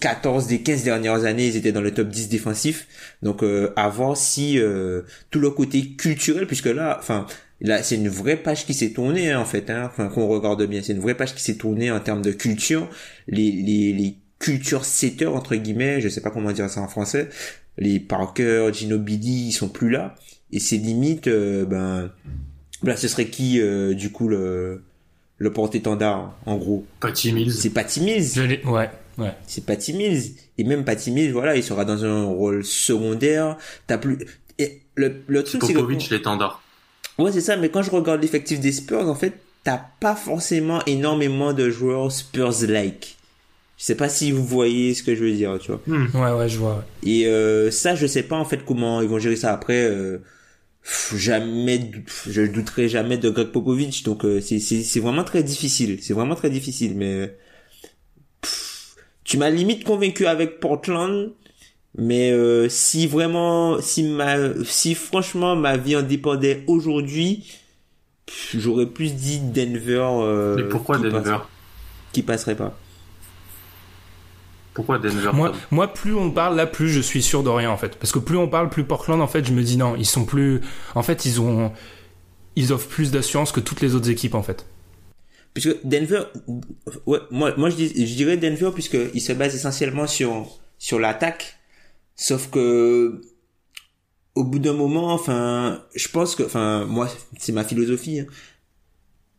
[0.00, 2.86] 14 des 15 dernières années, ils étaient dans le top 10 défensif.
[3.22, 7.26] Donc euh, à voir si euh, tout le côté culturel puisque là enfin
[7.60, 10.64] là c'est une vraie page qui s'est tournée hein, en fait hein, enfin qu'on regarde
[10.66, 12.88] bien, c'est une vraie page qui s'est tournée en termes de culture,
[13.26, 17.30] les les les culture setters entre guillemets, je sais pas comment dire ça en français,
[17.78, 20.14] les Parker, Ginobili, ils sont plus là
[20.52, 22.10] et c'est limite euh, ben
[22.82, 24.82] là ce serait qui euh, du coup le
[25.38, 26.84] le porte-étendard en gros?
[27.00, 27.52] Patty Mills.
[27.52, 29.32] c'est Patty Mills Ouais, ouais.
[29.46, 30.22] c'est Patty Mills
[30.58, 33.56] et même Patty Mills voilà il sera dans un rôle secondaire
[33.88, 34.18] t'as plus
[34.58, 36.62] et le le truc c'est que Popovic, l'étendard.
[37.18, 39.32] ouais c'est ça mais quand je regarde l'effectif des Spurs en fait
[39.64, 43.16] t'as pas forcément énormément de joueurs Spurs like
[43.84, 46.48] je sais pas si vous voyez ce que je veux dire tu vois Ouais, ouais,
[46.48, 46.76] je vois.
[46.76, 47.10] ouais.
[47.10, 49.84] et euh, ça, je sais pas en fait comment ils vont gérer ça après.
[49.84, 50.22] euh,
[50.82, 51.90] pff, jamais,
[52.26, 54.02] je douterai jamais de Greg Popovich.
[54.04, 55.98] Donc euh, c'est c'est c'est vraiment très difficile.
[56.00, 56.94] C'est vraiment très difficile.
[56.96, 57.36] Mais
[58.40, 58.94] pff,
[59.24, 61.32] tu m'as limite convaincu avec Portland.
[61.96, 67.52] Mais euh, si vraiment, si ma, si franchement ma vie en dépendait aujourd'hui,
[68.54, 70.02] j'aurais plus dit Denver.
[70.22, 71.20] euh, Mais pourquoi qui Denver?
[71.22, 71.40] passe-
[72.12, 72.76] qui passerait pas.
[74.74, 77.76] Pourquoi Denver Moi, moi, plus on parle, là, plus je suis sûr de rien, en
[77.76, 77.96] fait.
[77.96, 80.24] Parce que plus on parle, plus Portland, en fait, je me dis non, ils sont
[80.24, 80.60] plus.
[80.94, 81.72] En fait, ils ont.
[82.56, 84.66] Ils offrent plus d'assurance que toutes les autres équipes, en fait.
[85.54, 86.24] Puisque Denver,
[87.06, 90.98] ouais, moi, moi je, dis, je dirais Denver puisque il se base essentiellement sur sur
[90.98, 91.58] l'attaque,
[92.16, 93.20] sauf que
[94.34, 97.08] au bout d'un moment, enfin, je pense que, enfin, moi,
[97.38, 98.20] c'est ma philosophie.
[98.20, 98.26] Hein,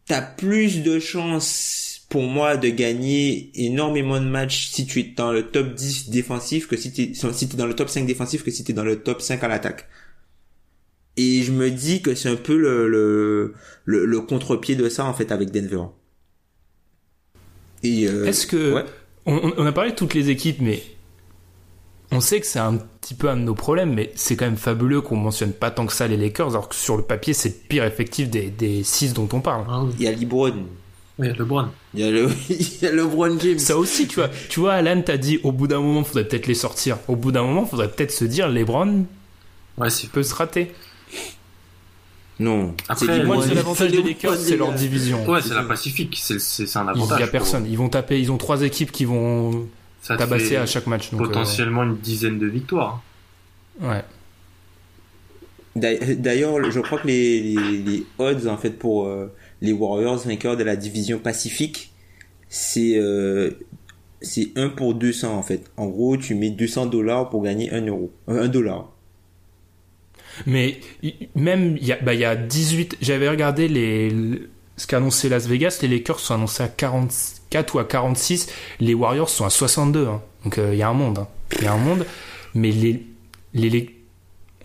[0.08, 5.32] T'as plus de chances pour moi de gagner énormément de matchs si tu es dans
[5.32, 8.44] le top 10 défensif que si tu es, si t'es dans le top 5 défensif
[8.44, 9.88] que si tu es dans le top 5 à l'attaque.
[11.18, 13.54] Et je me dis que c'est un peu le, le,
[13.86, 15.84] le, le contre-pied de ça en fait avec Denver.
[17.84, 18.74] Et euh, Est-ce que.
[18.74, 18.86] ouais.
[19.26, 20.84] On, on a parlé de toutes les équipes, mais.
[22.12, 24.58] On sait que c'est un petit peu un de nos problèmes, mais c'est quand même
[24.58, 27.50] fabuleux qu'on mentionne pas tant que ça les Lakers, alors que sur le papier, c'est
[27.50, 29.66] le pire effectif des, des six dont on parle.
[29.68, 29.84] Ah
[31.20, 31.28] oui.
[31.28, 33.60] il y a LeBron, il y a le il y a LeBron James.
[33.60, 36.48] Ça aussi, tu vois, tu vois, Alan t'a dit au bout d'un moment, faudrait peut-être
[36.48, 36.98] les sortir.
[37.08, 39.06] Au bout d'un moment, faudrait peut-être se dire, LeBron
[39.78, 40.72] Ouais, c'est peut se rater.
[42.40, 42.74] Non.
[42.90, 45.26] Après, C'est Moi, c'est l'avantage des Lakers, c'est leur division.
[45.30, 46.18] ouais, c'est la Pacifique.
[46.22, 47.20] C'est c'est c'est un Il avantage.
[47.20, 47.66] y a pour- personne.
[47.66, 48.20] Ils vont taper.
[48.20, 49.68] Ils ont trois équipes qui vont
[50.02, 51.12] Ça tabasser à chaque match.
[51.12, 53.02] Donc, euh, potentiellement une dizaine de victoires.
[53.82, 54.04] ouais.
[55.78, 59.28] D'ailleurs- D'ailleurs, je crois que les, les, les odds en fait pour euh,
[59.66, 61.92] les Warriors vainqueurs de la division Pacifique,
[62.50, 63.52] c'est euh,
[64.22, 65.70] c'est 1 pour 200 en fait.
[65.78, 68.92] En gros, tu mets 200 dollars pour gagner 1 euro, euh, 1 dollar.
[70.46, 70.80] Mais
[71.36, 72.98] même il y a, bah, y a 18.
[73.02, 74.12] J'avais regardé les
[74.78, 78.48] ce qu'a annoncé Las Vegas, les Lakers sont annoncés à 44 ou à 46,
[78.82, 80.08] les Warriors sont à 62.
[80.08, 80.22] hein.
[80.44, 81.20] Donc il y a un monde.
[81.20, 81.28] hein.
[81.60, 82.06] Il y a un monde.
[82.54, 83.06] Mais les,
[83.54, 83.95] les-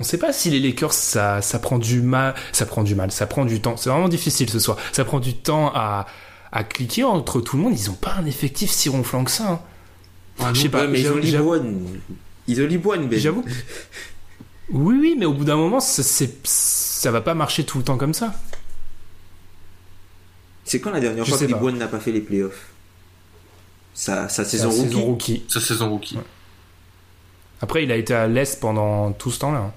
[0.01, 3.13] on sait pas si les Lakers ça, ça prend du mal, ça prend du mal,
[3.13, 3.77] ça prend du temps.
[3.77, 4.79] C'est vraiment difficile ce soir.
[4.93, 6.07] Ça prend du temps à,
[6.53, 7.79] à cliquer entre tout le monde.
[7.79, 9.49] Ils ont pas un effectif si ronflant que ça.
[9.51, 9.61] hein.
[10.41, 10.87] Ah, Je sais pas.
[10.87, 11.87] Mais ils ont Liboine.
[12.49, 13.19] Ils ont Liboine, Ben.
[13.19, 13.45] J'avoue.
[14.73, 18.15] Oui, oui, mais au bout d'un moment, ça, va pas marcher tout le temps comme
[18.15, 18.33] ça.
[20.65, 21.45] C'est quand la dernière Je fois que.
[21.45, 22.69] Liboine n'a pas fait les playoffs?
[23.93, 24.89] Sa, saison la rookie.
[24.89, 25.43] saison rookie.
[25.49, 26.19] Sa saison rookie.
[27.61, 29.75] Après, il a été à l'Est pendant tout ce temps-là.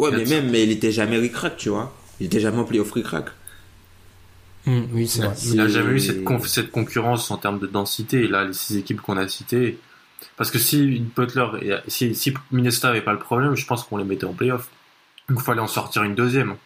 [0.00, 1.94] Ouais, mais même, mais il était jamais ric-rac, tu vois.
[2.20, 3.26] Il était jamais en playoff ric-rac.
[4.66, 5.34] Hum, oui, c'est vrai.
[5.46, 8.24] Il n'a jamais eu cette, conf- cette concurrence en termes de densité.
[8.24, 9.78] Et là, les six équipes qu'on a citées.
[10.36, 13.96] Parce que si Butler, et- si, si Minnesota avait pas le problème, je pense qu'on
[13.96, 14.68] les mettait en playoff.
[15.28, 16.56] Donc, il fallait en sortir une deuxième.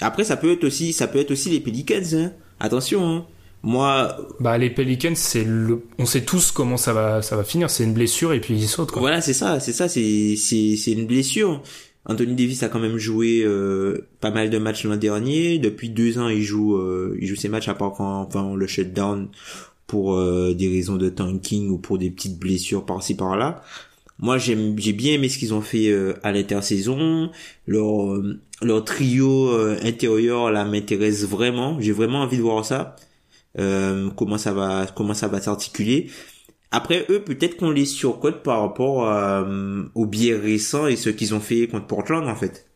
[0.00, 2.32] Après, ça peut être aussi, ça peut être aussi les Pelicans, hein.
[2.58, 3.26] Attention, hein.
[3.62, 5.82] Moi, Bah, les Pelicans, c'est le...
[5.98, 7.68] on sait tous comment ça va, ça va finir.
[7.70, 9.00] C'est une blessure et puis ils sautent, quoi.
[9.00, 11.62] voilà, c'est ça, c'est ça, c'est, c'est, c'est une blessure.
[12.08, 15.58] Anthony Davis a quand même joué euh, pas mal de matchs l'an dernier.
[15.58, 18.54] Depuis deux ans, il joue, euh, il joue ses matchs à part quand enfin, on
[18.54, 19.28] le shutdown
[19.88, 23.62] pour euh, des raisons de tanking ou pour des petites blessures par-ci par-là.
[24.18, 27.30] Moi, j'aime, j'ai bien aimé ce qu'ils ont fait à l'intersaison.
[27.66, 28.22] Leur,
[28.62, 29.50] leur trio
[29.82, 31.78] intérieur là m'intéresse vraiment.
[31.80, 32.96] J'ai vraiment envie de voir ça.
[33.54, 36.08] Comment ça va, comment ça va s'articuler.
[36.72, 41.34] Après eux, peut-être qu'on les surcote par rapport euh, aux biais récents et ce qu'ils
[41.34, 42.66] ont fait contre Portland en fait.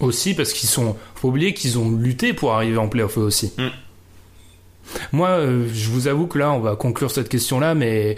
[0.00, 0.96] Aussi parce qu'ils sont.
[1.14, 3.52] Faut oublier qu'ils ont lutté pour arriver en playoff aussi.
[3.58, 3.68] Mm.
[5.12, 8.16] Moi, euh, je vous avoue que là, on va conclure cette question-là, mais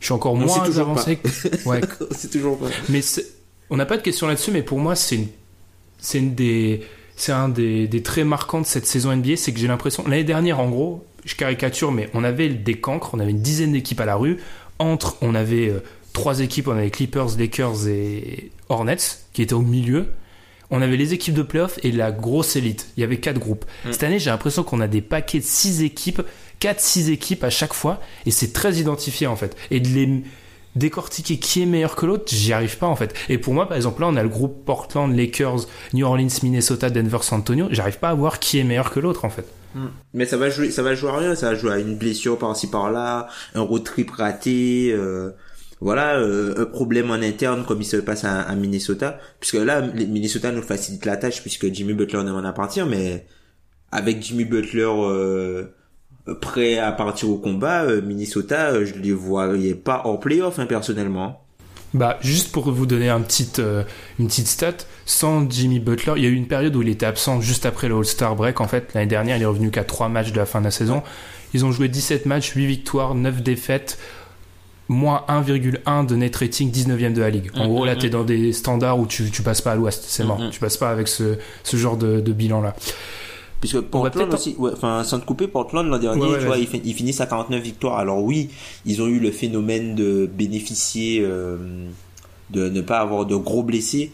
[0.00, 1.16] je suis encore On moins toujours avancé.
[1.16, 1.80] que- Ouais,
[2.12, 2.66] c'est toujours pas.
[2.88, 3.00] Mais
[3.70, 5.26] on n'a pas de question là-dessus, mais pour moi, c'est une,
[5.98, 6.82] c'est une des,
[7.16, 10.24] c'est un des, des traits marquants de cette saison NBA, c'est que j'ai l'impression, l'année
[10.24, 14.00] dernière, en gros, je caricature, mais on avait des cancres, on avait une dizaine d'équipes
[14.00, 14.38] à la rue.
[14.78, 15.82] Entre, on avait euh,
[16.12, 18.96] trois équipes, on avait Clippers, Lakers et Hornets,
[19.32, 20.08] qui étaient au milieu.
[20.70, 22.88] On avait les équipes de playoff et la grosse élite.
[22.96, 23.64] Il y avait quatre groupes.
[23.90, 26.22] Cette année, j'ai l'impression qu'on a des paquets de six équipes,
[26.58, 29.56] quatre, six équipes à chaque fois, et c'est très identifié en fait.
[29.70, 30.22] Et de les
[30.74, 33.14] décortiquer qui est meilleur que l'autre, j'y arrive pas en fait.
[33.28, 36.90] Et pour moi, par exemple, là, on a le groupe Portland, Lakers, New Orleans, Minnesota,
[36.90, 37.68] Denver, San Antonio.
[37.70, 39.46] J'arrive pas à voir qui est meilleur que l'autre en fait.
[40.12, 42.38] Mais ça va jouer, ça va jouer à rien, ça va jouer à une blessure
[42.38, 45.30] par-ci par-là, un road trip raté, euh,
[45.80, 50.52] voilà, euh, un problème en interne comme il se passe à, Minnesota, puisque là, Minnesota
[50.52, 53.26] nous facilite la tâche puisque Jimmy Butler demande à partir, mais
[53.90, 54.90] avec Jimmy Butler
[56.26, 60.58] euh, prêt à partir au combat, euh, Minnesota, euh, je les voyais pas en playoff
[60.58, 61.43] hein, personnellement.
[61.94, 63.84] Bah, juste pour vous donner un petit, euh,
[64.18, 64.74] une petite stat,
[65.06, 67.88] sans Jimmy Butler, il y a eu une période où il était absent juste après
[67.88, 68.60] le All-Star break.
[68.60, 70.70] En fait, l'année dernière, il est revenu qu'à 3 matchs de la fin de la
[70.72, 71.02] saison.
[71.54, 73.96] Ils ont joué 17 matchs, 8 victoires, 9 défaites,
[74.88, 77.50] moins 1,1 de net rating, 19e de la ligue.
[77.54, 79.76] En Mm, gros, là, mm, t'es dans des standards où tu, tu passes pas à
[79.76, 80.04] l'ouest.
[80.08, 80.40] C'est mort.
[80.40, 80.50] Mm, mm.
[80.50, 82.74] Tu passes pas avec ce, ce genre de, de bilan-là.
[83.64, 86.66] Puisque Portland aussi, ouais, enfin, sans te couper, Portland l'an dernier, Ouais, tu vois, ils,
[86.66, 87.98] fin- ils finissent à 49 victoires.
[87.98, 88.50] Alors oui,
[88.84, 91.56] ils ont eu le phénomène de bénéficier euh,
[92.50, 94.12] de ne pas avoir de gros blessés,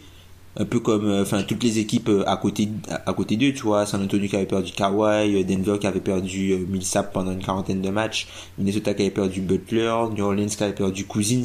[0.57, 3.63] un peu comme, euh, toutes les équipes euh, à côté, à, à côté d'eux, tu
[3.63, 7.81] vois, San Antonio qui avait perdu Kawhi, Denver qui avait perdu Millsap pendant une quarantaine
[7.81, 11.43] de matchs, Minnesota qui avait perdu Butler, New Orleans qui avait perdu Cousins.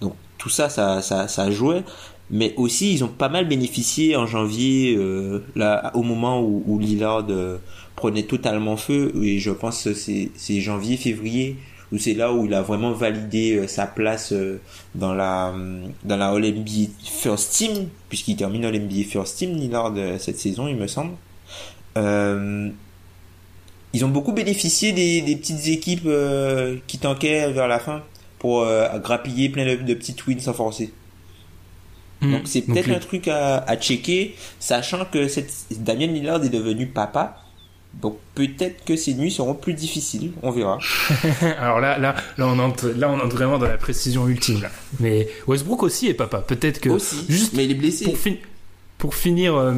[0.00, 1.84] Donc tout ça, ça, ça, ça jouait.
[2.30, 6.78] Mais aussi, ils ont pas mal bénéficié en janvier, euh, là, au moment où, où
[6.78, 7.58] Lillard euh,
[7.96, 9.12] prenait totalement feu.
[9.22, 11.56] Et je pense que c'est janvier, février,
[11.92, 14.60] où c'est là où il a vraiment validé euh, sa place euh,
[14.94, 19.56] dans la euh, dans la All NBA First Team, puisqu'il termine All NBA First Team
[19.56, 21.12] Lillard euh, cette saison, il me semble.
[23.92, 26.08] Ils ont beaucoup bénéficié des, des petites équipes
[26.86, 28.04] qui tankaient vers la fin
[28.38, 28.64] pour
[29.02, 30.92] grappiller plein de, de petites wins sans forcer.
[32.22, 36.86] Donc c'est peut-être un truc à, à checker, sachant que cette, Damien Lillard est devenu
[36.86, 37.36] papa.
[38.00, 40.78] Donc peut-être que ces nuits seront plus difficiles, on verra.
[41.58, 44.62] Alors là, là, là, on entre, là, on entre vraiment dans la précision ultime.
[44.62, 44.68] Là.
[45.00, 46.38] Mais Westbrook aussi est papa.
[46.38, 48.04] Peut-être que Aussi, juste mais il est blessé.
[48.04, 48.36] pour, fin-
[48.98, 49.74] pour finir, euh,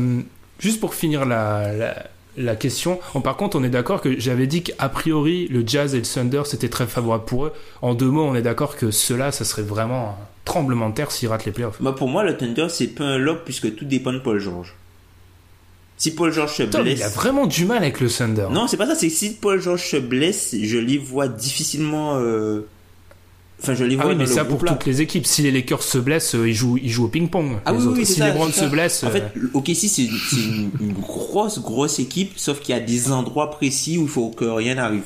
[0.59, 1.94] juste pour finir la, la,
[2.37, 2.98] la question.
[3.14, 6.02] on- par contre, on est d'accord que j'avais dit qu'a priori le Jazz et le
[6.05, 7.52] Thunder c'était très favorable pour eux.
[7.81, 11.28] En deux mots, on est d'accord que cela, ça serait vraiment tremblement de terre s'ils
[11.28, 11.81] ratent les playoffs.
[11.81, 14.74] Bah, pour moi, le Thunder, c'est pas un lock puisque tout dépend de Paul George.
[15.96, 16.98] Si Paul George se blesse...
[16.98, 18.48] il a vraiment du mal avec le Thunder.
[18.50, 22.16] Non, c'est pas ça, c'est que si Paul George se blesse, je les vois difficilement
[22.16, 22.62] euh,
[23.62, 24.72] enfin je les Ah vois oui, mais le ça pour là.
[24.72, 25.24] toutes les équipes.
[25.26, 27.59] Si les Lakers se blessent, euh, ils jouent, ils jouent au ping-pong.
[27.64, 28.66] Ah les oui, oui, c'est si ça, LeBron c'est se ça.
[28.66, 32.78] blesse, En euh, fait, OKC c'est c'est une, une grosse grosse équipe, sauf qu'il y
[32.78, 35.05] a des endroits précis où il faut que rien n'arrive.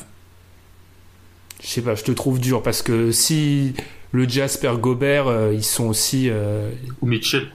[1.62, 3.74] je sais pas, je te trouve dur parce que si
[4.16, 6.70] le Jazz perd Gobert, euh, ils sont aussi euh,
[7.02, 7.46] Ou Mitchell.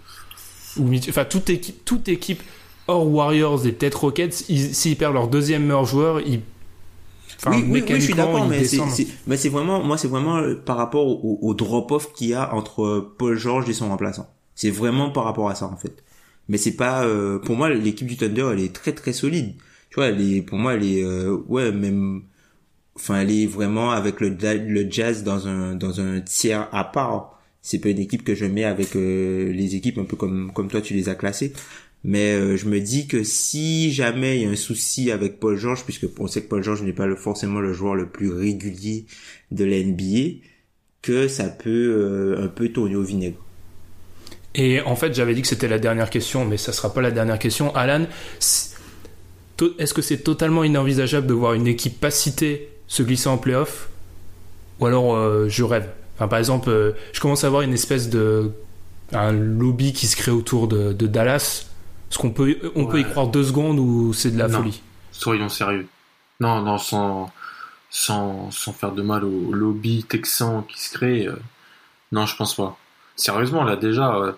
[0.78, 2.42] ou Mitch- enfin toute équipe, toute équipe
[2.88, 6.42] hors Warriors et peut-être Rockets, ils- s'ils perdent leur deuxième meilleur joueur, ils
[7.38, 10.08] enfin, oui, oui, oui, je suis mécaniquement, d'accord, mais c'est, mais c'est vraiment, moi, c'est
[10.08, 13.90] vraiment euh, par rapport au, au drop-off qu'il y a entre Paul George et son
[13.90, 14.30] remplaçant.
[14.56, 16.04] C'est vraiment par rapport à ça, en fait.
[16.50, 19.56] Mais c'est pas, euh, pour moi, l'équipe du Thunder, elle est très très solide.
[19.90, 22.24] Tu vois, elle est, pour moi, elle est, euh, ouais, même,
[22.96, 27.40] enfin, elle est vraiment avec le, le Jazz dans un, dans un tiers à part.
[27.62, 30.68] C'est pas une équipe que je mets avec euh, les équipes un peu comme, comme
[30.68, 31.54] toi, tu les as classées.
[32.04, 35.56] Mais euh, je me dis que si jamais il y a un souci avec Paul
[35.56, 39.06] George, puisque on sait que Paul George n'est pas forcément le joueur le plus régulier
[39.52, 40.40] de la NBA,
[41.04, 43.38] que ça peut euh, un peu tourner au vinaigre.
[44.56, 47.12] Et en fait, j'avais dit que c'était la dernière question, mais ça sera pas la
[47.12, 47.74] dernière question.
[47.76, 48.06] Alan,
[48.40, 53.88] est-ce que c'est totalement inenvisageable de voir une équipe pas citée se glisser en playoff
[54.80, 58.10] Ou alors euh, je rêve Enfin, par exemple, euh, je commence à voir une espèce
[58.10, 58.52] de
[59.14, 61.66] un lobby qui se crée autour de, de Dallas.
[62.12, 64.60] Est-ce qu'on peut, on peut y croire deux secondes ou c'est de la Non.
[64.60, 64.82] folie?
[65.12, 65.88] Soyons sérieux.
[66.40, 67.32] Non, non, sans,
[67.90, 71.28] sans, sans faire de mal au lobby texan qui se crée.
[71.28, 71.36] euh,
[72.12, 72.78] non, je pense pas.
[73.16, 74.36] Sérieusement, là, déjà,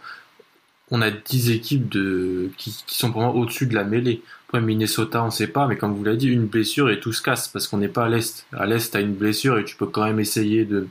[0.96, 4.22] on a 10 équipes de, qui, qui sont moi au-dessus de la mêlée.
[4.48, 7.22] Après, Minnesota, on sait pas, mais comme vous l'avez dit, une blessure et tout se
[7.24, 8.46] casse parce qu'on n'est pas à l'Est.
[8.54, 10.88] À l'Est, t'as une blessure et tu peux quand même essayer de,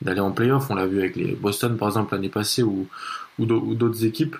[0.00, 0.70] d'aller en playoff.
[0.70, 2.88] On l'a vu avec les Boston, par exemple, l'année passée ou,
[3.38, 4.36] ou d'au- ou d'autres équipes.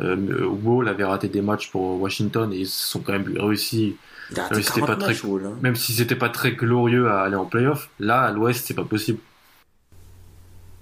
[0.00, 3.96] Euh, Wall avait raté des matchs pour Washington et ils sont quand même réussi
[4.30, 5.56] Il a Ouais, c'était pas 40 très- matchs, Wall, hein.
[5.60, 8.84] même si c'était pas très glorieux à aller en playoff, là à l'ouest c'est pas
[8.84, 9.18] possible.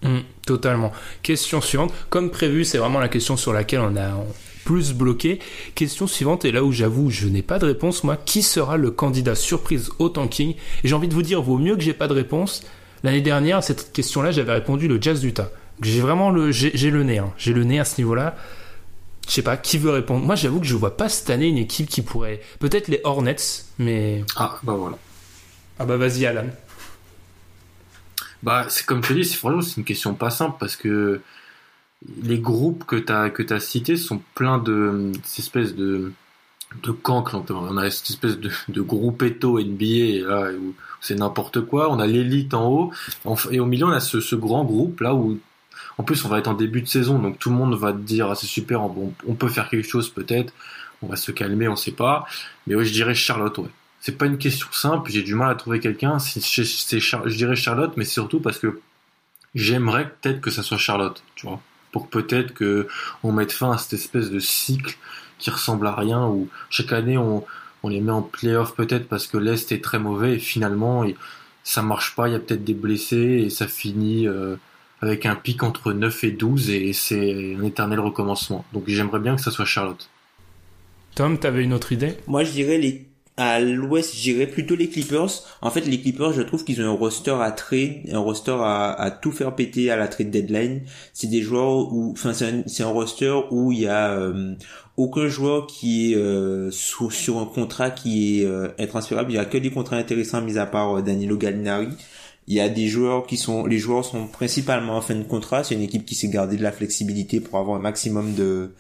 [0.05, 0.92] Hum, totalement.
[1.22, 1.92] Question suivante.
[2.09, 4.24] Comme prévu, c'est vraiment la question sur laquelle on a
[4.64, 5.38] plus bloqué.
[5.74, 8.90] Question suivante, et là où j'avoue, je n'ai pas de réponse, moi, qui sera le
[8.90, 10.54] candidat surprise au tanking?
[10.82, 12.64] Et j'ai envie de vous dire, vaut mieux que j'ai pas de réponse.
[13.04, 15.50] L'année dernière, à cette question-là, j'avais répondu le Jazz d'Utah.
[15.82, 17.32] J'ai vraiment le, j'ai le nez, hein.
[17.37, 18.35] j'ai le nez à ce niveau-là.
[19.28, 20.24] Je sais pas, qui veut répondre?
[20.24, 22.40] Moi, j'avoue que je vois pas cette année une équipe qui pourrait.
[22.61, 23.37] Peut-être les Hornets,
[23.78, 24.24] mais.
[24.37, 24.96] Ah bah voilà.
[25.78, 26.46] Ah bah vas-y, Alan.
[28.42, 31.20] Bah c'est comme tu dis, c'est franchement c'est une question pas simple parce que
[32.22, 36.12] les groupes que t'as que t'as cités sont pleins de cette espèce de
[36.83, 37.42] de cancres.
[37.51, 41.90] On a cette espèce de, de groupetto NBA là où c'est n'importe quoi.
[41.90, 42.92] On a l'élite en haut
[43.51, 45.38] et au milieu on a ce, ce grand groupe là où
[45.99, 47.99] en plus on va être en début de saison donc tout le monde va te
[47.99, 50.53] dire ah, c'est super on peut faire quelque chose peut-être
[51.03, 52.27] on va se calmer on sait pas
[52.66, 53.70] mais ouais je dirais Charlotte ouais
[54.07, 58.05] c'est pas une question simple j'ai du mal à trouver quelqu'un je dirais Charlotte mais
[58.05, 58.81] c'est surtout parce que
[59.57, 62.87] j'aimerais peut-être que ça soit Charlotte tu vois pour peut-être que
[63.25, 64.97] on mette fin à cette espèce de cycle
[65.38, 67.45] qui ressemble à rien où chaque année on
[67.83, 71.16] on les met en playoff peut-être parce que l'Est est très mauvais et finalement il-
[71.64, 74.55] ça marche pas, il y a peut-être des blessés et ça finit euh,
[75.01, 78.64] avec un pic entre 9 et 12 et c'est un éternel recommencement.
[78.73, 80.09] Donc j'aimerais bien que ça soit Charlotte.
[81.16, 82.19] Tom, t'avais une autre idée?
[82.29, 85.42] Moi, je dirais les à l'ouest, je dirais plutôt les Clippers.
[85.61, 89.18] En fait, les Clippers, je trouve qu'ils ont un roster à trade, un roster à,
[89.22, 90.83] tout faire péter à la trade deadline.
[91.12, 94.55] C'est des joueurs où, enfin, c'est un, roster où il y a euh,
[94.96, 99.31] aucun joueur qui est euh, sur, sur un contrat qui est euh, intransférable.
[99.31, 101.88] Il y a que des contrats intéressants, mis à part euh, Danilo Gallinari.
[102.49, 105.64] Il y a des joueurs qui sont, les joueurs sont principalement en fin de contrat.
[105.64, 108.70] C'est une équipe qui s'est gardée de la flexibilité pour avoir un maximum de,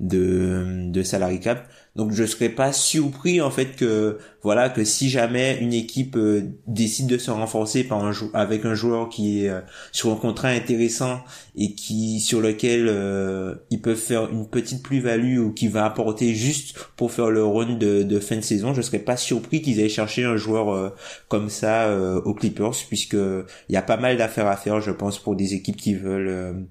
[0.00, 1.68] de, de salary cap.
[1.96, 6.42] Donc je serais pas surpris en fait que voilà que si jamais une équipe euh,
[6.66, 9.60] décide de se renforcer par un avec un joueur qui est euh,
[9.92, 11.20] sur un contrat intéressant
[11.56, 16.34] et qui sur lequel euh, ils peuvent faire une petite plus-value ou qui va apporter
[16.34, 19.80] juste pour faire le run de, de fin de saison, je serais pas surpris qu'ils
[19.80, 20.90] aient cherché un joueur euh,
[21.28, 24.90] comme ça euh, aux Clippers puisque il y a pas mal d'affaires à faire je
[24.90, 26.66] pense pour des équipes qui veulent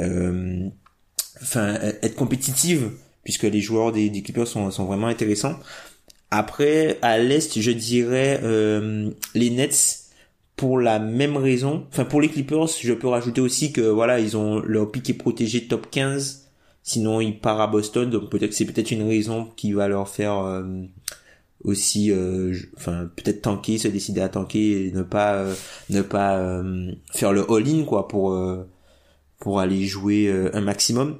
[0.00, 0.68] euh,
[1.40, 2.90] enfin être compétitives
[3.26, 5.56] puisque les joueurs des, Clippers sont, sont vraiment intéressants.
[6.30, 10.04] Après, à l'Est, je dirais euh, les Nets
[10.54, 11.86] pour la même raison.
[11.90, 15.66] Enfin, pour les Clippers, je peux rajouter aussi que voilà, ils ont leur est protégé
[15.66, 16.46] top 15.
[16.84, 18.08] Sinon, ils partent à Boston.
[18.10, 20.62] Donc peut-être c'est peut-être une raison qui va leur faire euh,
[21.64, 25.46] aussi, euh, enfin peut-être tanker, se décider à tanker et ne pas
[25.90, 26.62] ne pas
[27.10, 28.40] faire le all-in quoi pour
[29.40, 31.18] pour aller jouer un maximum.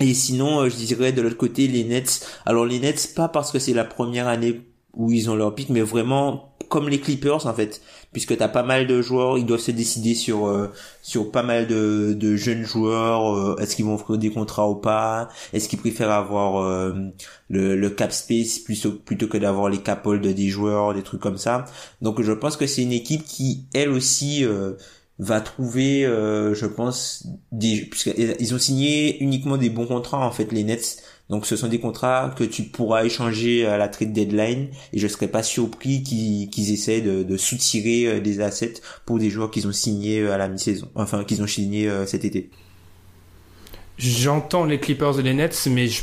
[0.00, 2.26] Et sinon, euh, je dirais de l'autre côté les Nets.
[2.46, 4.62] Alors les Nets, pas parce que c'est la première année
[4.94, 7.80] où ils ont leur pic, mais vraiment comme les Clippers en fait,
[8.12, 10.68] puisque t'as pas mal de joueurs, ils doivent se décider sur euh,
[11.02, 13.34] sur pas mal de, de jeunes joueurs.
[13.36, 16.92] euh, Est-ce qu'ils vont offrir des contrats ou pas Est-ce qu'ils préfèrent avoir euh,
[17.48, 21.20] le, le cap space plutôt plutôt que d'avoir les cap hold des joueurs, des trucs
[21.20, 21.64] comme ça.
[22.02, 24.74] Donc je pense que c'est une équipe qui elle aussi euh,
[25.22, 30.50] va trouver, euh, je pense, des puisqu'ils ont signé uniquement des bons contrats en fait
[30.52, 31.02] les Nets.
[31.28, 35.06] Donc ce sont des contrats que tu pourras échanger à la trade deadline et je
[35.06, 38.74] serais pas surpris qu'ils qu'ils essaient de, de soutirer euh, des assets
[39.06, 42.04] pour des joueurs qu'ils ont signés euh, à la mi-saison, enfin qu'ils ont signés euh,
[42.06, 42.50] cet été.
[43.98, 46.02] J'entends les Clippers et les Nets, mais je-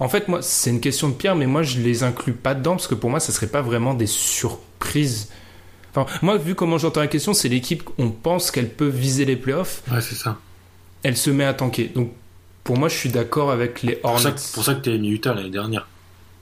[0.00, 2.72] en fait, moi, c'est une question de Pierre, mais moi, je les inclus pas dedans
[2.72, 5.28] parce que pour moi, ça serait pas vraiment des surprises.
[5.94, 9.36] Enfin, moi, vu comment j'entends la question, c'est l'équipe, on pense qu'elle peut viser les
[9.36, 10.38] playoffs, Ouais, c'est ça.
[11.02, 11.90] elle se met à tanker.
[11.94, 12.12] Donc,
[12.64, 14.40] pour moi, je suis d'accord avec les Pour ça, Hornets.
[14.40, 15.86] que- pour ça que t'as mis Utah l'année dernière.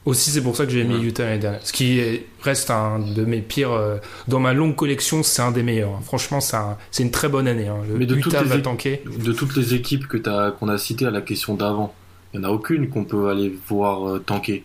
[0.07, 1.01] Aussi, c'est pour ça que j'ai mis Ouais.
[1.03, 1.61] Utah l'année dernière.
[1.63, 3.73] Ce qui est- reste un de mes pires.
[3.73, 3.97] euh,
[4.29, 5.91] dans ma longue collection, c'est un des meilleurs.
[5.91, 6.01] hein.
[6.05, 7.69] Franchement, c'est un- c'est une très bonne année.
[7.69, 7.77] hein.
[7.89, 9.03] Le Mais de Utah va tanker.
[9.05, 11.95] De toutes les équipes qu'on a citées à la question d'avant,
[12.33, 14.65] il n'y en a aucune qu'on peut aller voir euh, tanker.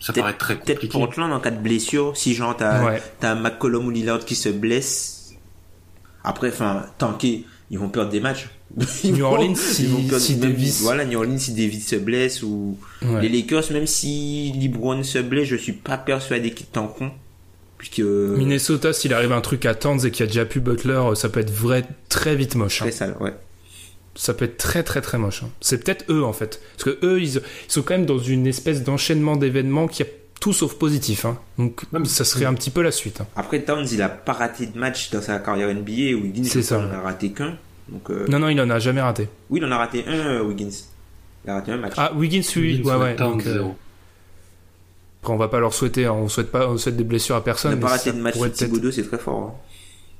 [0.00, 0.98] Ça Peut-être- paraît très Peut-être compliqué.
[0.98, 3.02] Portland en cas de blessure, si genre t'as Ouais.
[3.20, 5.34] t'as McCollum ou Lillard qui se blesse.
[6.24, 8.48] Après, enfin, tanker, ils vont perdre des matchs.
[9.04, 11.96] Ils New vont- Orleans, ils si- si même- Davis- Voilà, New Orleans si Davis se
[11.96, 13.22] blesse ou Ouais.
[13.22, 17.10] les Lakers, même si LeBron se blesse, je suis pas persuadé qu'ils tankeront.
[17.78, 21.00] Puisque Minnesota, s'il arrive un truc à Towns et qu'il y a déjà plus Butler,
[21.14, 22.80] ça peut être vrai très vite moche.
[22.82, 22.84] hein.
[22.84, 23.32] très sale, ouais.
[24.22, 25.42] Ça peut être très très très moche.
[25.44, 25.50] hein.
[25.62, 26.60] C'est peut-être eux en fait.
[26.76, 30.06] Parce que eux, ils, ils sont quand même dans une espèce d'enchaînement d'événements qui a
[30.40, 31.24] tout sauf positif.
[31.24, 31.38] hein.
[31.56, 33.22] Donc ça serait un petit peu la suite.
[33.22, 33.26] hein.
[33.34, 36.14] Après, Towns, il a pas raté de match dans sa carrière NBA.
[36.20, 36.84] Wiggins, C'est je crois, ça.
[36.86, 37.56] il en a raté qu'un.
[37.88, 39.26] Donc, euh, Non, non, il en a jamais raté.
[39.48, 40.68] oui, il en a raté un, euh, Wiggins.
[41.46, 41.94] Il a raté un match.
[41.96, 43.16] Ah, Wiggins, oui, Wiggins, ouais, ouais, ouais.
[43.16, 43.76] Towns, donc, euh, zéro.
[45.22, 46.12] après, on va pas leur souhaiter, hein.
[46.12, 47.80] on souhaite pas, on souhaite des blessures à il personne.
[47.80, 49.56] n'a pas ça de match peut-être- Thibodeau, c'est très fort.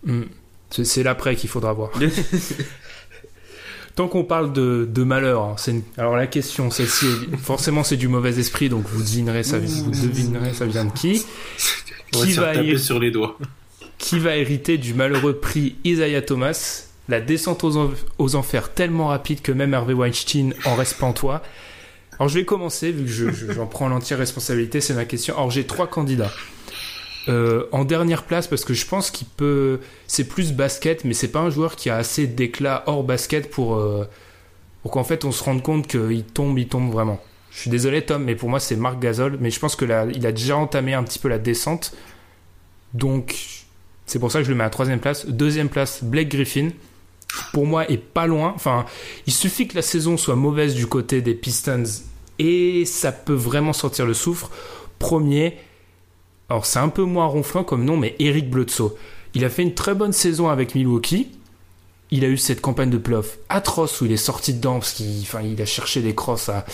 [0.06, 0.10] hein.
[0.10, 0.22] Hmm.
[0.70, 1.90] C'est- C'est l'après qu'il faudra voir.
[3.96, 7.84] Tant qu'on parle de, de malheur, hein, c'est une- alors la question, celle-ci, est- forcément
[7.84, 11.22] c'est du mauvais esprit, donc vous devinerez ça, vous devinerez ça vient de qui.
[12.14, 13.36] On Qui va, taper sur les doigts.
[13.98, 19.08] qui va hériter du malheureux prix Isaiah Thomas, la descente aux, en- aux enfers tellement
[19.08, 21.42] rapide que même Harvey Weinstein en reste pantois.
[22.18, 25.34] Alors je vais commencer, vu que je- je- j'en prends l'entière responsabilité, c'est ma question.
[25.36, 26.30] Alors j'ai trois candidats.
[27.28, 29.80] Euh, en dernière place, parce que je pense qu'il peut...
[30.06, 33.76] C'est plus basket, mais c'est pas un joueur qui a assez d'éclat hors basket pour,
[33.76, 34.08] euh,
[34.82, 37.20] pour qu'en fait on se rende compte qu'il tombe, il tombe vraiment.
[37.50, 40.06] Je suis désolé Tom, mais pour moi c'est Marc Gasol, mais je pense que là,
[40.14, 41.92] il a déjà entamé un petit peu la descente.
[42.94, 43.36] Donc
[44.06, 45.26] c'est pour ça que je le mets à troisième place.
[45.26, 46.70] Deuxième place, Blake Griffin.
[47.52, 48.52] Pour moi, est pas loin.
[48.56, 48.86] Enfin,
[49.26, 51.84] il suffit que la saison soit mauvaise du côté des Pistons
[52.40, 54.50] et ça peut vraiment sortir le soufre.
[54.98, 55.56] Premier,
[56.50, 58.92] alors c'est un peu moins ronflant comme nom, mais Eric Bledsoe.
[59.34, 61.28] Il a fait une très bonne saison avec Milwaukee.
[62.10, 65.22] Il a eu cette campagne de playoff atroce où il est sorti dedans parce qu'il
[65.22, 66.66] enfin, il a cherché des crosses à,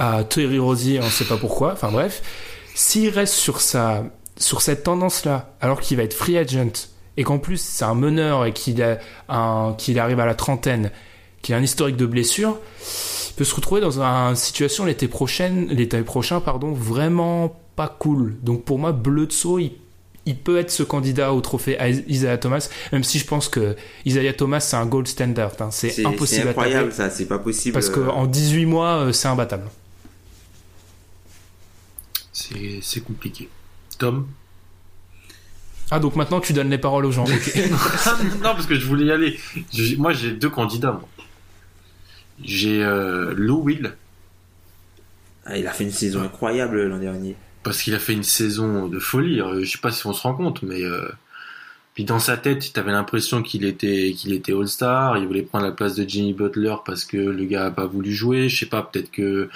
[0.00, 1.74] à Terry Rozier, on ne sait pas pourquoi.
[1.74, 2.22] Enfin bref,
[2.74, 4.04] s'il reste sur sa
[4.36, 8.44] sur cette tendance-là, alors qu'il va être free agent et qu'en plus c'est un meneur
[8.44, 10.90] et qu'il arrive à la trentaine,
[11.40, 12.58] qu'il a un historique de blessures,
[13.30, 18.36] il peut se retrouver dans une situation l'été prochain, l'été prochain pardon, vraiment pas cool.
[18.42, 19.72] Donc pour moi, Bledsoe, il,
[20.26, 23.76] il peut être ce candidat au trophée à Isaiah Thomas, même si je pense que
[24.06, 25.52] Isaiah Thomas c'est un gold standard.
[25.60, 25.70] hein.
[25.70, 27.74] C'est impossible c'est à incroyable, taper ça, c'est pas possible.
[27.74, 29.68] parce euh, qu'en 18 mois, euh, c'est imbattable.
[32.32, 33.48] C'est, c'est compliqué.
[33.98, 34.26] Tom?
[35.90, 37.24] Ah donc maintenant tu donnes les paroles aux gens.
[38.42, 39.38] Non, parce que je voulais y aller.
[39.72, 40.92] Je- moi, j'ai deux candidats.
[40.92, 41.08] moi.
[42.42, 43.94] J'ai euh, Lou Will,
[45.46, 47.36] ah, il a fait une saison incroyable l'an dernier.
[47.64, 49.40] Parce qu'il a fait une saison de folie.
[49.40, 51.08] Euh, Je sais pas si on se rend compte, mais euh,
[51.94, 55.16] puis dans sa tête, tu avais l'impression qu'il était qu'il était All-Star.
[55.18, 58.12] Il voulait prendre la place de Jimmy Butler parce que le gars a pas voulu
[58.12, 58.48] jouer.
[58.48, 59.48] Je sais pas, peut-être que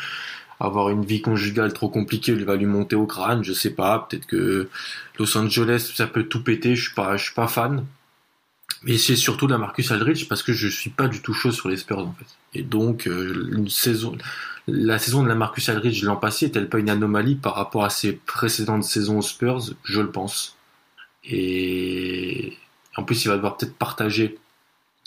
[0.61, 3.45] avoir une vie conjugale trop compliquée lui va lui monter au crâne.
[3.45, 4.69] Je sais pas, peut-être que
[5.19, 6.77] Los Angeles ça peut tout péter.
[6.77, 7.85] Je suis pas je suis pas fan.
[8.85, 11.69] Mais c'est surtout la Marcus Aldridge parce que je suis pas du tout chaud sur
[11.69, 12.27] les Spurs en fait.
[12.55, 14.17] Et donc euh, une saison,
[14.71, 17.91] la saison de la Marcus Aldridge l'an passé est-elle pas une anomalie par rapport à
[17.91, 19.75] ses précédentes saisons aux Spurs?
[19.83, 20.57] Je le pense.
[21.25, 22.53] Et
[22.97, 24.39] en plus il va devoir peut-être partager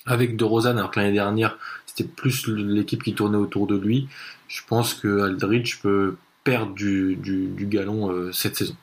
[0.06, 4.08] avec DeRozan alors que l'année dernière c'était plus l'équipe qui tournait autour de lui.
[4.48, 8.76] Je pense que Aldridge peut perdre du, galon euh, cette saison.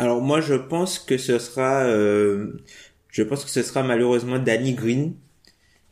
[0.00, 2.60] Alors moi je pense que ce sera, euh,
[3.10, 5.14] je pense que ce sera malheureusement Danny Green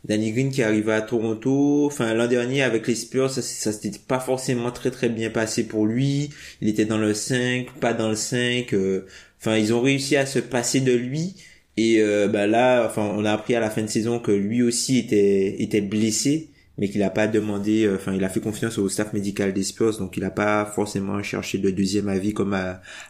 [0.04, 1.86] Danny Green qui arrivait à Toronto.
[1.86, 5.66] Enfin, l'an dernier avec les Spurs, ça, ça s'était pas forcément très très bien passé
[5.66, 6.30] pour lui.
[6.60, 8.72] Il était dans le 5, pas dans le 5.
[8.74, 9.06] euh,
[9.40, 11.34] Enfin, ils ont réussi à se passer de lui.
[11.76, 14.62] Et euh, bah là, enfin, on a appris à la fin de saison que lui
[14.62, 17.84] aussi était était blessé, mais qu'il a pas demandé.
[17.84, 20.64] euh, Enfin, il a fait confiance au staff médical des Spurs, donc il a pas
[20.66, 22.54] forcément cherché de deuxième avis comme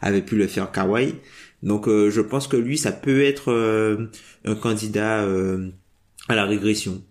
[0.00, 1.14] avait pu le faire Kawhi.
[1.62, 4.10] Donc, euh, je pense que lui, ça peut être euh,
[4.44, 5.68] un candidat euh,
[6.28, 7.02] à la régression.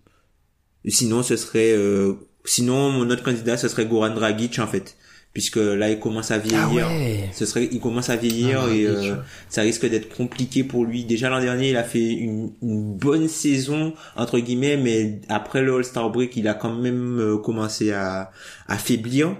[0.87, 2.13] Sinon, ce serait, euh,
[2.45, 4.97] sinon mon autre candidat, ce serait Goran Dragic en fait,
[5.33, 6.67] puisque là, il commence à vieillir.
[6.69, 7.29] Ah ouais.
[7.33, 9.15] Ce serait, il commence à vieillir Ah, et euh,
[9.47, 11.05] ça risque d'être compliqué pour lui.
[11.05, 15.75] Déjà l'an dernier, il a fait une, une bonne saison entre guillemets, mais après le
[15.75, 18.31] All-Star break, il a quand même euh, commencé à,
[18.67, 19.35] à faiblir.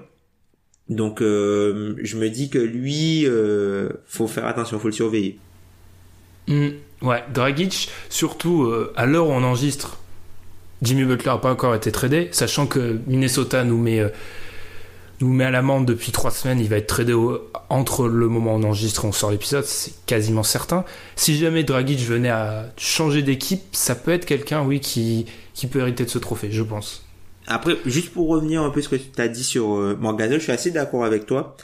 [0.89, 5.39] Donc, euh, je me dis que lui, euh, faut faire attention, faut le surveiller.
[6.47, 6.69] Hmm,
[7.01, 9.97] ouais, Dragic, surtout euh, à l'heure où on enregistre,
[10.81, 14.09] Jimmy Butler n'a pas encore été tradé, sachant que Minnesota nous met, euh,
[15.19, 17.15] nous met à l'amende depuis trois semaines, il va être tradé
[17.69, 20.83] entre le moment où on enregistre et on sort l'épisode, c'est quasiment certain.
[21.15, 25.79] Si jamais Dragic venait à changer d'équipe, ça peut être quelqu'un, oui, qui, qui peut
[25.79, 27.05] hériter de ce trophée, je pense.
[27.47, 29.97] Après, juste pour revenir un peu ce que tu as dit sur euh,
[30.31, 31.55] je suis assez d'accord avec toi.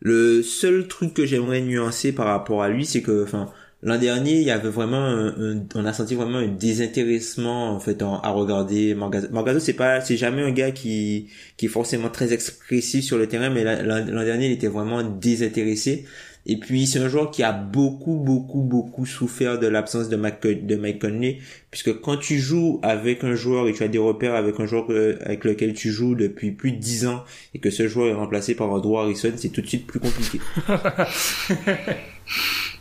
[0.00, 3.48] Le seul truc que j'aimerais nuancer par rapport à lui, c'est que, enfin,
[3.82, 7.80] l'an dernier, il y avait vraiment, un, un- on a senti vraiment un désintéressement en
[7.80, 9.30] fait à regarder Morgazol.
[9.32, 13.26] Morgazol, c'est pas, c'est jamais un gars qui qui est forcément très expressif sur le
[13.28, 16.06] terrain, mais l'an dernier, il était vraiment désintéressé.
[16.48, 20.46] Et puis c'est un joueur qui a beaucoup, beaucoup, beaucoup souffert de l'absence de, Mac,
[20.46, 21.38] de Mike Conley,
[21.72, 24.86] puisque quand tu joues avec un joueur et tu as des repères avec un joueur
[24.86, 28.14] que- avec lequel tu joues depuis plus de 10 ans et que ce joueur est
[28.14, 30.38] remplacé par un Harrison, c'est tout de suite plus compliqué.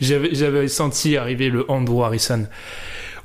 [0.00, 2.46] J'avais, senti arriver le Andrew Harrison.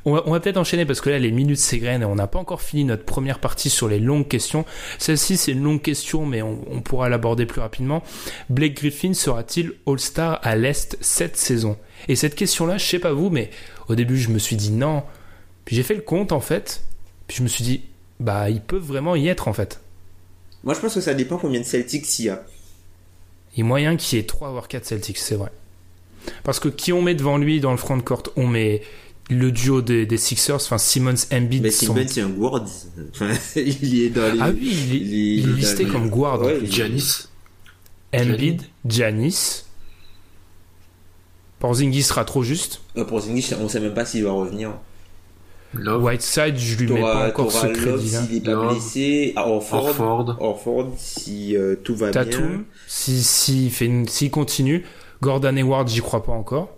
[0.06, 2.62] On va, peut-être enchaîner parce que là, les minutes s'égrènent et on n'a pas encore
[2.62, 4.64] fini notre première partie sur les longues questions.
[5.00, 8.04] Celle-ci, c'est une longue question, mais on, on pourra l'aborder plus rapidement.
[8.50, 11.78] Blake Griffin sera-t-il All-Star à l'Est cette saison?
[12.08, 13.50] Et cette question-là, je sais pas vous, mais
[13.90, 15.04] au début, je me suis dit non.
[15.66, 16.84] Puis j'ai fait le compte, en fait.
[17.28, 17.82] Puis je me suis dit,
[18.22, 19.82] bah, ils peuvent vraiment y être, en fait.
[20.64, 22.44] Moi, je pense que ça dépend combien de Celtics il y a.
[23.54, 25.52] Il y a moyen qu'il y ait 3 voire 4 Celtics, c'est vrai.
[26.44, 28.24] Parce que qui on met devant lui dans le front court?
[28.36, 28.82] On met
[29.30, 31.64] le duo des, des Sixers, enfin Simmons, Embiid.
[31.64, 32.66] Mais sont- Simmons, c'est un guard.
[33.14, 34.40] Enfin, il est dans les...
[34.42, 36.42] Ah oui, il est, il est- il il est est dans listé les- comme guard.
[36.42, 37.28] Ouais, Giannis.
[38.14, 39.64] Embiid, Giannis.
[41.60, 42.82] Porzingis sera trop juste.
[42.98, 44.74] Euh, pour Zingis, on sait même pas s'il va revenir.
[45.74, 46.04] Love.
[46.04, 48.24] Whiteside, je lui mets pas encore ce crédit-là.
[48.26, 48.72] s'il est pas Love.
[48.74, 49.34] blessé.
[49.36, 49.86] Ah, Orford.
[49.88, 50.38] Orford.
[50.40, 52.24] Orford, si euh, tout va bien.
[52.24, 54.86] Tatum, si, s'il continue.
[55.22, 56.70] Gordon Hayward, j'y crois pas encore.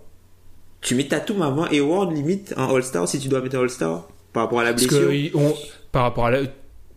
[0.80, 4.44] Tu mets Tatum avant Hayward, limite, en All-Star, si tu dois mettre un All-Star, par
[4.44, 5.08] rapport à la Parce blessure.
[5.08, 5.54] que ils- on-
[5.92, 6.38] par rapport à la,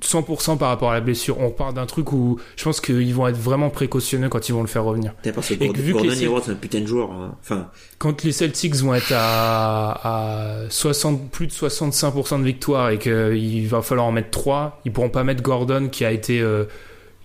[0.02, 3.28] 100% par rapport à la blessure, on part d'un truc où je pense qu'ils vont
[3.28, 5.14] être vraiment précautionneux quand ils vont le faire revenir.
[5.34, 7.12] Parce que Et Gordon, que vu que Gordon les- Hayward, c'est un putain de joueur.
[7.12, 7.36] hein.
[7.42, 7.70] Enfin,
[8.00, 13.68] Quand les Celtics vont être à, à 60, plus de 65% de victoire et qu'il
[13.68, 16.66] va falloir en mettre 3, ils pourront pas mettre Gordon qui a été, euh,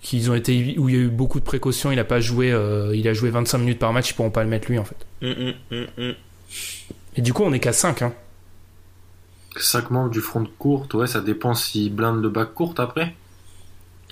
[0.02, 2.52] qu'ils ont été, où il y a eu beaucoup de précautions, il a pas joué,
[2.52, 4.84] euh, il a joué 25 minutes par match, ils pourront pas le mettre lui en
[4.84, 4.96] fait.
[5.22, 6.14] hum, hum, hum.
[7.16, 8.14] Et du coup, on est qu'à 5, hein.
[9.56, 13.14] 5 membres du front de courte, ouais, ça dépend s'ils blindent le bac courte après.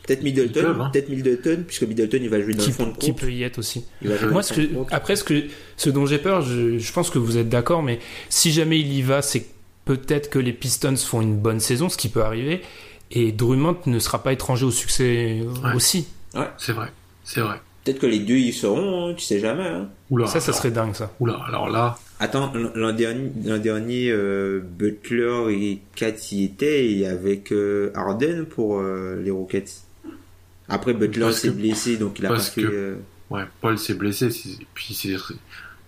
[0.05, 0.91] peut-être Middleton, hein.
[0.93, 3.21] peut-être Middleton, puisque Middleton, il va jouer dans Qui, le fond de qui courte.
[3.21, 3.85] peut y être aussi.
[4.31, 5.45] Moi, ce que, après, ce, que,
[5.77, 8.93] ce dont j'ai peur, je, je pense que vous êtes d'accord, mais si jamais il
[8.93, 9.47] y va, c'est
[9.85, 12.61] peut-être que les Pistons font une bonne saison, ce qui peut arriver,
[13.11, 15.75] et Drummond ne sera pas étranger au succès Ouais.
[15.75, 16.09] aussi.
[16.59, 16.89] C'est vrai,
[17.25, 17.61] c'est vrai.
[17.85, 19.67] Peut-être que les deux y seront, hein, tu sais jamais.
[19.69, 19.89] Hein.
[20.11, 21.13] Oula, ça, ça alors- serait dingue, ça.
[21.21, 27.07] Oula, alors là, Attends, l'an dernier, l'an dernier euh, Butler et Kat y étaient et
[27.07, 29.83] avec euh, Harden pour euh, les Rockets.
[30.69, 32.63] Après Butler Parce s'est que- blessé donc il a pas parce fait.
[32.63, 32.95] que- euh,
[33.31, 35.15] ouais, Paul s'est blessé, c'est- puis c'est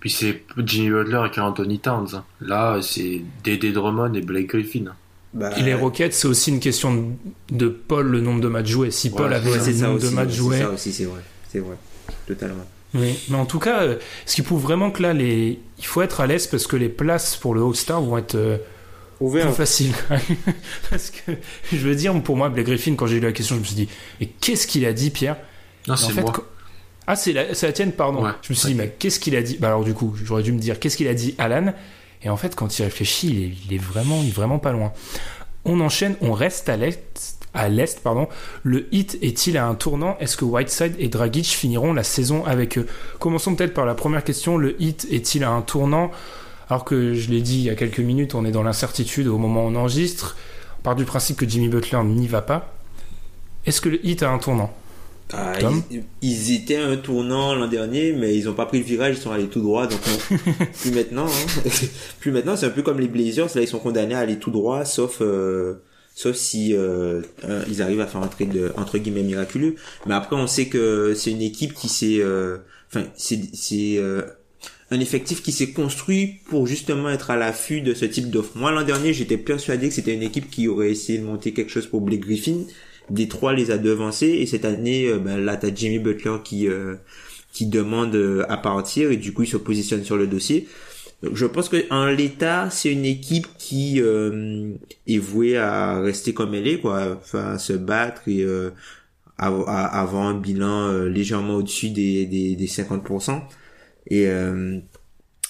[0.01, 2.09] puis c'est Jimmy Butler et Anthony Towns.
[2.14, 2.25] hein.
[2.41, 4.95] Là, c'est Dédé Drummond et Blake Griffin.
[5.35, 6.95] Bah, Et les Rockets, c'est aussi une question
[7.51, 8.91] de, de Paul, le nombre de matchs joués.
[8.91, 10.11] Si Paul Ouais, avait ouais, ça nombre aussi.
[10.11, 10.57] de matchs joués.
[10.59, 11.20] C'est ça aussi, c'est vrai.
[11.51, 11.76] C'est vrai.
[12.26, 12.64] Totalement.
[12.95, 13.18] Oui.
[13.29, 15.59] Mais en tout cas, euh, ce qui prouve vraiment que là, les...
[15.79, 18.57] il faut être à l'aise parce que les places pour le All-Star vont être euh,
[19.18, 19.93] plus faciles.
[20.91, 21.33] parce que,
[21.72, 23.74] je veux dire, pour moi, Blake Griffin, quand j'ai eu la question, je me suis
[23.74, 23.89] dit,
[24.20, 25.37] mais qu'est-ce qu'il a dit, Pierre?
[25.87, 26.33] Non, En c'est fait, moi.
[26.35, 26.45] quand-
[27.07, 27.55] Ah, c'est la...
[27.55, 28.24] c'est la tienne, pardon.
[28.24, 28.31] Ouais.
[28.43, 29.59] Je me suis dit, mais qu'est-ce qu'il a dit?
[29.61, 31.72] Bah alors du coup, j'aurais dû me dire, qu'est-ce qu'il a dit Alan?
[32.23, 34.93] Et en fait, quand il réfléchit, il est, vraiment, vraiment pas loin.
[35.64, 37.37] On enchaîne, on reste à l'est.
[37.55, 38.29] À l'est, pardon.
[38.62, 40.16] Le hit est-il à un tournant?
[40.21, 42.87] Est-ce que Whiteside et Dragic finiront la saison avec eux?
[43.19, 44.59] Commençons peut-être par la première question.
[44.59, 46.11] Le hit est-il à un tournant?
[46.69, 49.39] Alors que je l'ai dit il y a quelques minutes, on est dans l'incertitude au
[49.39, 50.37] moment où on enregistre.
[50.81, 52.75] On part du principe que Jimmy Butler n'y va pas.
[53.64, 54.73] Est-ce que le hit a un tournant?
[55.33, 55.53] Ah,
[55.91, 59.16] ils, ils étaient à un tournant l'an dernier, mais ils ont pas pris le virage,
[59.18, 59.87] ils sont allés tout droit.
[59.87, 61.70] Donc on- plus maintenant, hein.
[62.20, 63.49] plus maintenant, c'est un peu comme les Blazers.
[63.55, 65.74] Là, ils sont condamnés à aller tout droit, sauf euh,
[66.14, 69.74] sauf si euh, euh, ils arrivent à faire un trade de- entre guillemets miraculeux.
[70.07, 72.57] Mais après, on sait que c'est une équipe qui s'est, euh,
[72.91, 74.22] enfin, c'est c'est euh,
[74.91, 78.53] un effectif qui s'est construit pour justement être à l'affût de ce type d'offre.
[78.57, 81.70] Moi, l'an dernier, j'étais persuadé que c'était une équipe qui aurait essayé de monter quelque
[81.70, 82.62] chose pour Blake Griffin.
[83.11, 86.97] Détroit les a devancés et cette année, euh, ben, là, t'as Jimmy Butler qui euh,
[87.53, 90.69] qui demande euh, à partir et du coup, il se positionne sur le dossier.
[91.23, 94.73] Donc, je pense que en l'état, c'est une équipe qui euh,
[95.07, 98.71] est vouée à rester comme elle est, quoi, enfin, à se battre et euh,
[99.39, 103.43] à- avoir un bilan euh, légèrement au-dessus des, des, des 50%.
[104.11, 104.27] Et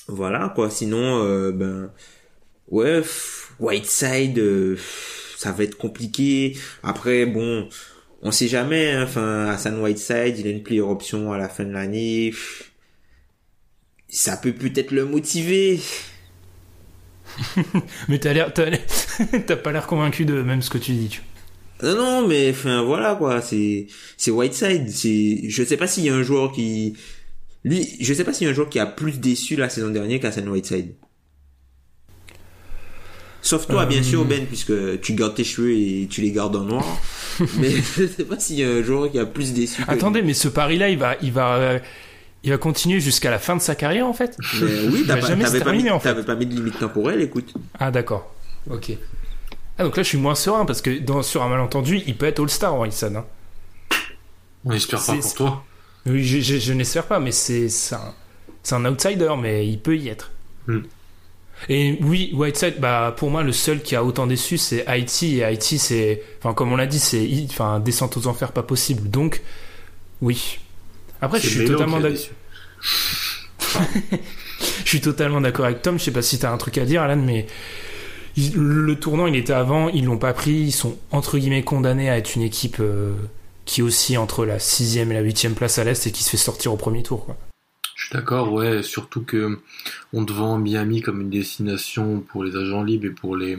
[0.09, 0.71] voilà, quoi.
[0.71, 1.91] Sinon, ben,
[2.71, 3.03] ouais,
[3.61, 4.39] Whiteside,
[5.39, 6.57] ça va être compliqué.
[6.83, 7.69] Après, bon,
[8.23, 8.91] on sait jamais.
[8.93, 9.05] hein.
[9.05, 12.33] Enfin, Hassan Whiteside, il a une player option à la fin de l'année.
[14.09, 15.81] Ça peut peut-être le motiver.
[18.09, 18.87] Mais t'as l'air, t'as l'air-
[19.47, 21.09] t'as pas l'air convaincu de même ce que tu dis.
[21.09, 21.23] tu-
[21.83, 23.41] Non, non, mais enfin voilà quoi.
[23.43, 23.87] C'est
[24.17, 24.89] c'est Whiteside.
[24.91, 26.97] C'est je sais pas s'il y a un joueur qui
[27.65, 29.91] lui, je sais pas s'il y a un joueur qui a plus déçu la saison
[29.91, 30.95] dernière qu'Hassan Whiteside.
[33.41, 36.57] Sauf toi, Euh, bien sûr, Ben, puisque tu gardes tes cheveux et tu les gardes
[36.57, 36.85] en noir.
[37.59, 39.85] mais je sais pas s'il y a un joueur qui a plus déçu.
[39.85, 41.79] que Attendez, mais ce pari-là, il va, il va, euh,
[42.43, 44.37] il va continuer jusqu'à la fin de sa carrière en fait.
[44.61, 46.09] Mais oui, pas, t'avais pas, mis, terminer, en fait.
[46.09, 47.55] t'avais pas mis de limite temporelle, écoute.
[47.79, 48.35] Ah d'accord.
[48.71, 48.93] Ok.
[49.79, 52.27] Ah donc là, je suis moins serein parce que dans, sur un malentendu, il peut
[52.27, 53.15] être All-Star, Wilson.
[53.19, 53.25] Hein.
[54.65, 55.65] On espère pas C'est- pour toi.
[56.07, 58.15] Oui, je, je, je n'espère pas, mais c'est un,
[58.63, 60.33] c'est un outsider, mais il peut y être.
[60.67, 60.81] Hmm.
[61.69, 65.45] Et oui, Whiteside, bah pour moi le seul qui a autant déçu c'est Haïti et
[65.45, 69.11] Haïti c'est, enfin comme on l'a dit c'est, enfin descente aux enfers pas possible.
[69.11, 69.43] Donc
[70.23, 70.59] oui.
[71.21, 72.19] Après je suis totalement d'accord.
[74.85, 75.99] Je suis totalement d'accord avec Tom.
[75.99, 77.47] Je sais pas si t'as un truc à dire, Alan, mais
[78.55, 79.89] le tournant, il était avant.
[79.89, 80.53] Ils l'ont pas pris.
[80.53, 83.13] Ils sont entre guillemets condamnés à être une équipe euh,
[83.65, 86.37] qui oscille entre la sixième et la huitième place à l'est et qui se fait
[86.37, 87.27] sortir au premier tour.
[87.27, 87.37] Quoi.
[88.13, 89.59] D'accord, ouais, surtout que
[90.15, 93.59] on te vend Miami comme une destination pour les agents libres et pour les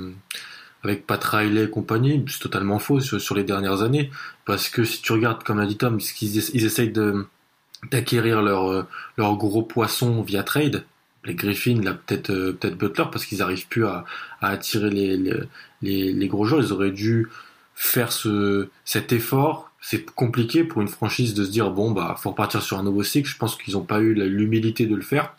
[0.84, 4.10] avec Pat Riley et compagnie, c'est totalement faux sur, les dernières années
[4.45, 7.28] parce que si tu regardes comme l'a dit Tom, ils essayent de
[7.91, 8.84] d'acquérir leur euh,
[9.18, 10.84] leur gros poisson via trade.
[11.26, 14.06] Les Griffins, là peut-être euh, peut-être Butler parce qu'ils arrivent plus à,
[14.41, 15.34] à attirer les, les
[15.82, 17.28] les les gros joueurs, ils auraient dû
[17.76, 19.68] faire ce cet effort.
[19.82, 23.03] C'est compliqué pour une franchise de se dire bon bah faut repartir sur un nouveau
[23.03, 23.30] cycle.
[23.30, 25.34] Je pense qu'ils n'ont pas eu la- l'humilité de le faire.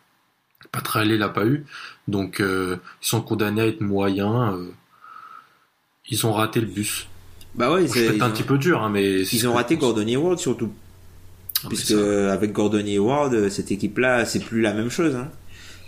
[0.72, 1.64] Pat Riley l'a pas eu,
[2.08, 4.54] donc euh, ils sont condamnés à être moyens.
[4.54, 4.70] euh,
[6.08, 7.06] ils ont raté le bus.
[7.54, 9.76] Bah ouais, c'est- un ont, petit peu dur, hein, mais c'est ils ont raté.
[9.76, 10.72] Gordon Hayward surtout.
[11.64, 15.14] Ah, Puisque avec Gordon Hayward, cette équipe-là, c'est plus la même chose.
[15.14, 15.28] Hein.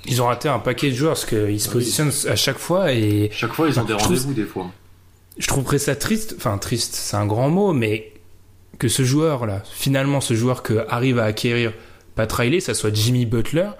[0.04, 1.74] Ils ont raté un paquet de joueurs parce qu'ils se Ah oui.
[1.74, 4.70] positionnent à chaque fois et chaque fois ils ont des trouve- rendez-vous des fois.
[5.38, 6.34] je trouverais ça triste.
[6.36, 8.11] Enfin triste, c'est un grand mot, mais
[8.82, 11.72] que ce joueur là, finalement ce joueur que arrive à acquérir
[12.16, 13.70] Pat Riley, ça soit Jimmy Butler.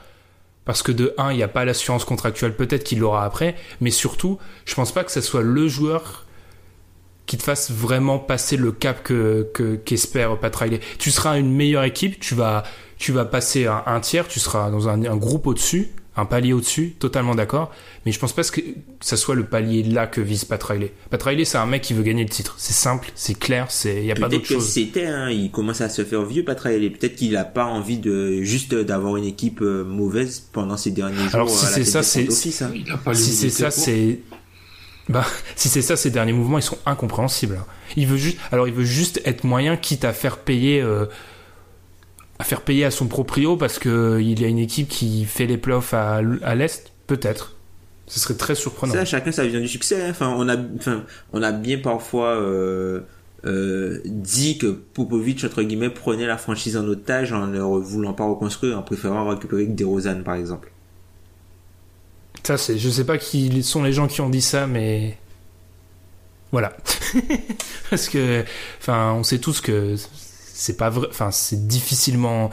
[0.64, 3.90] Parce que de 1, il n'y a pas l'assurance contractuelle, peut-être qu'il l'aura après, mais
[3.90, 6.24] surtout, je pense pas que ça soit le joueur
[7.26, 10.78] qui te fasse vraiment passer le cap que que- qu'espère Pat Riley.
[11.00, 12.62] Tu seras une meilleure équipe, tu vas
[12.96, 17.34] tu vas passer un, tiers, tu seras dans un groupe au-dessus, un palier au-dessus, totalement
[17.34, 17.72] d'accord.
[18.04, 18.60] Mais je pense pas que
[19.00, 20.92] ça soit le palier là que vise Pat Riley.
[21.08, 22.54] Pat Riley, c'est un mec qui veut gagner le titre.
[22.58, 24.68] C'est simple, c'est clair, c'est il y a pas Peut-être d'autre que chose.
[24.68, 26.90] c'était, hein, il commence à se faire vieux, Pat Riley.
[26.90, 31.16] Peut-être qu'il a pas envie de juste d'avoir une équipe euh, mauvaise pendant ces derniers
[31.24, 31.34] jours.
[31.34, 32.30] Alors, si c'est ça, c'est- hein.
[32.30, 32.52] Si
[33.32, 34.18] c'est ça, c'est
[35.08, 35.24] bah
[35.56, 37.58] si c'est ça, ces derniers mouvements, ils sont incompréhensibles.
[37.96, 41.06] Il veut juste, alors il veut juste être moyen, quitte à faire payer, euh,
[42.38, 45.46] à faire payer à son proprio parce que il y a une équipe qui fait
[45.46, 47.56] les playoffs à, à l'est, peut-être.
[48.06, 48.92] Ce serait très surprenant.
[48.92, 50.02] Ça, chacun sa vision du succès.
[50.02, 50.10] hein.
[50.10, 53.00] Enfin, on a, enfin, on a bien parfois euh,
[53.44, 58.24] euh, dit que Popovic entre guillemets prenait la franchise en otage en ne voulant pas
[58.24, 60.72] reconstruire, en préférant récupérer que DeRozan par exemple.
[62.44, 65.16] Ça, c'est, je sais pas qui sont les gens qui ont dit ça, mais
[66.50, 66.76] voilà.
[67.90, 68.44] Parce que,
[68.80, 69.94] enfin, on sait tous que
[70.55, 71.07] c'est pas vrai.
[71.11, 72.50] Enfin, c'est difficilement.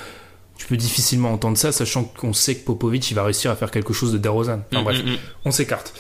[0.58, 3.72] Tu peux difficilement entendre ça, sachant qu'on sait que Popovic il va réussir à faire
[3.72, 4.62] quelque chose de DeRozan.
[4.74, 4.97] Enfin, bref,
[5.45, 5.93] on s'écarte.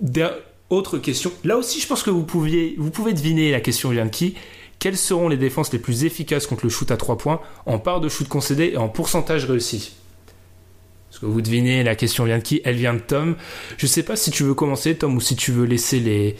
[0.00, 0.34] Der-
[0.70, 1.30] Autre question.
[1.44, 4.34] Là aussi, je pense que vous pouviez, vous pouvez deviner la question vient de qui.
[4.78, 8.00] Quelles seront les défenses les plus efficaces contre le shoot à 3 points en part
[8.00, 9.92] de shoot concédé et en pourcentage réussi?
[11.10, 12.62] Parce que vous devinez, la question vient de qui?
[12.64, 13.36] Elle vient de Tom.
[13.76, 16.34] Je sais pas si tu veux commencer, Tom, ou si tu veux laisser les,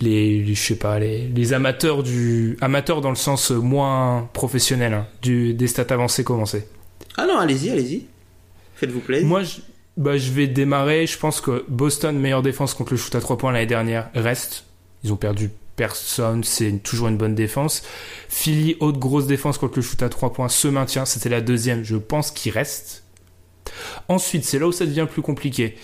[0.00, 4.94] les, les- je sais pas, les, les amateurs du, amateurs dans le sens moins professionnel,
[4.94, 6.66] hein, du, des stats avancées commencer.
[7.16, 8.06] Ah non, allez-y, allez-y.
[8.76, 9.26] Faites-vous plaisir.
[9.26, 9.56] Moi, je,
[9.96, 11.06] bah, je vais démarrer.
[11.06, 14.64] Je pense que Boston, meilleure défense contre le shoot à 3 points l'année dernière, reste.
[15.04, 17.82] Ils ont perdu personne, c'est toujours une bonne défense.
[18.28, 21.04] Philly, haute grosse défense contre le shoot à 3 points, se maintient.
[21.06, 23.04] C'était la deuxième, je pense qu'il reste.
[24.08, 25.76] Ensuite, c'est là où ça devient plus compliqué.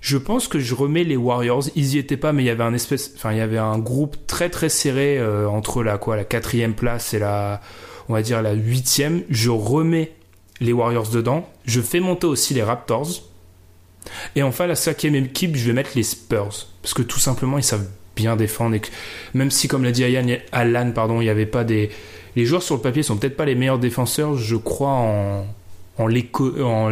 [0.00, 1.64] Je pense que je remets les Warriors.
[1.76, 3.78] Ils y étaient pas, mais il y avait un espèce, enfin, il y avait un
[3.78, 7.60] groupe très très serré euh, entre la quoi, la quatrième place et la,
[8.08, 9.22] on va dire la huitième.
[9.28, 10.12] Je remets
[10.60, 11.48] les Warriors dedans.
[11.66, 13.22] Je fais monter aussi les Raptors.
[14.36, 16.66] Et enfin, la cinquième équipe, je vais mettre les Spurs.
[16.82, 17.86] Parce que tout simplement, ils savent
[18.16, 18.76] bien défendre.
[18.76, 18.82] Et
[19.34, 20.04] même si, comme l'a dit
[20.52, 21.90] Alan, pardon, il n'y avait pas des.
[22.36, 25.46] Les joueurs sur le papier sont peut-être pas les meilleurs défenseurs, je crois, en,
[26.00, 26.90] en l'éco- en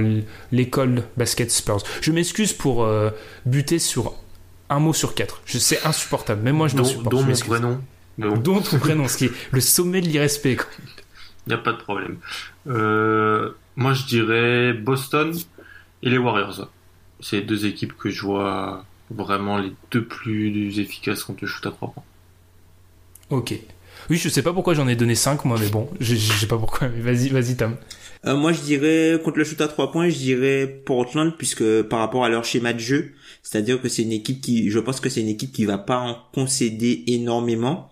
[0.53, 1.83] l'école basket Spurs.
[2.01, 3.11] Je m'excuse pour euh,
[3.47, 4.15] buter sur
[4.69, 5.41] un mot sur quatre.
[5.47, 6.43] Sais insupportable.
[6.43, 7.11] Même moi, je me dont, supporte.
[7.11, 7.81] dont mon prénom.
[8.19, 10.59] Bon, Dont ton prénom, ce qui est le sommet de l'irrespect.
[11.47, 12.19] il n'y a pas de problème.
[12.69, 15.33] Euh, moi, je dirais Boston
[16.03, 16.69] et les Warriors.
[17.21, 21.65] C'est les deux équipes que je vois vraiment les deux plus efficaces contre le shoot
[21.67, 22.05] à 3 points.
[23.31, 23.55] Ok.
[24.11, 26.47] Oui, je sais pas pourquoi j'en ai donné 5 moi, mais bon, je je sais
[26.47, 26.89] pas pourquoi.
[26.89, 27.77] Vas-y, vas-y, Tom.
[28.27, 32.01] Euh, moi, je dirais, contre le shoot à 3 points, je dirais Portland, puisque par
[32.01, 33.13] rapport à leur schéma de jeu,
[33.43, 35.99] c'est-à-dire que c'est une équipe qui, je pense que c'est une équipe qui va pas
[35.99, 37.91] en concéder énormément.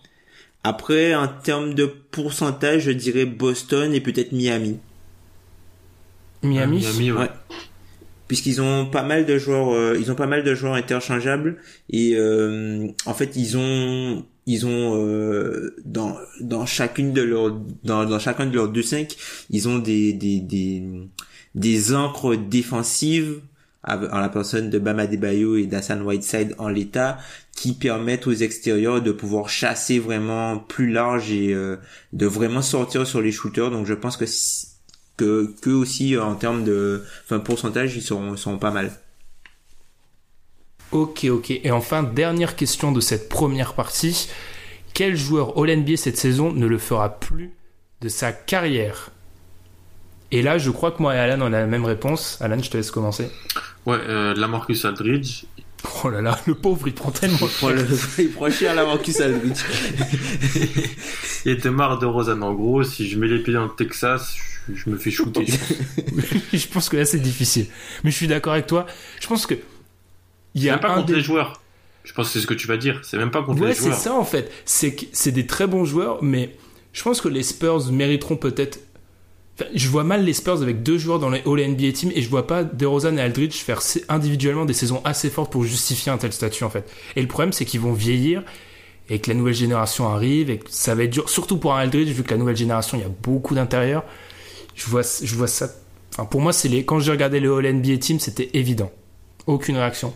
[0.65, 4.79] Après, en termes de pourcentage, je dirais Boston et peut-être Miami.
[6.43, 6.79] Miami.
[6.81, 7.19] Miami, ouais.
[7.21, 7.31] Ouais.
[8.27, 11.59] Puisqu'ils ont pas mal de joueurs, euh, ils ont pas mal de joueurs interchangeables
[11.91, 18.05] et euh, en fait ils ont ils ont euh, dans dans chacune de leurs dans
[18.05, 19.17] dans chacun de leurs deux cinq
[19.51, 20.83] ils ont des des des
[21.55, 23.41] des ancres défensives
[23.89, 27.19] en la personne de Bama Debayo et d'Hassan Whiteside en l'état
[27.55, 31.77] qui permettent aux extérieurs de pouvoir chasser vraiment plus large et euh,
[32.13, 33.71] de vraiment sortir sur les shooters.
[33.71, 34.25] Donc je pense que
[35.17, 38.91] que que aussi en termes de enfin pourcentage ils seront seront pas mal
[40.93, 41.51] Ok, ok.
[41.51, 44.29] Et enfin, dernière question de cette première partie.
[44.95, 47.53] Quel joueur All-NBA cette saison ne le fera plus
[48.01, 49.11] de sa carrière?
[50.33, 52.39] Et là, je crois que moi et Alan, on a la même réponse.
[52.41, 53.31] Alan, je te laisse commencer.
[53.85, 55.45] Ouais, euh, Lamarcus Aldridge.
[56.03, 57.87] Oh là là, le pauvre, il prend tellement il prend, le,
[58.19, 59.63] il prend cher la Marcus Aldridge
[61.45, 62.43] Il était marre de Rosanne.
[62.43, 64.35] En gros, si je mets les pieds dans le Texas,
[64.69, 65.47] je, je me fais shooter.
[66.53, 67.67] je pense que là, c'est difficile.
[68.03, 68.87] Mais je suis d'accord avec toi.
[69.21, 69.55] Je pense que.
[70.57, 71.61] Il y a même pas contre des- les joueurs.
[72.03, 73.01] Je pense que c'est ce que tu vas dire.
[73.05, 73.95] C'est même pas contre Ouais, les c'est joueurs.
[73.99, 74.51] ça en fait.
[74.65, 76.57] C'est que c'est des très bons joueurs, mais
[76.93, 78.79] je pense que les Spurs mériteront peut-être.
[79.59, 82.21] Enfin, je vois mal les Spurs avec deux joueurs dans les All NBA Team et
[82.23, 86.19] je vois pas DeRozan et Aldridge faire individuellement des saisons assez fortes pour justifier un
[86.19, 86.89] tel statut en fait.
[87.17, 88.43] Et le problème c'est qu'ils vont vieillir
[89.09, 91.79] et que la nouvelle génération arrive et que ça va être dur, surtout pour un
[91.81, 94.05] Aldridge vu que la nouvelle génération il y a beaucoup d'intérieur.
[94.75, 95.71] Je vois, je vois ça.
[96.13, 96.85] Enfin, pour moi c'est les.
[96.85, 98.93] Quand j'ai regardé le All NBA Team c'était évident.
[99.47, 100.15] Aucune réaction.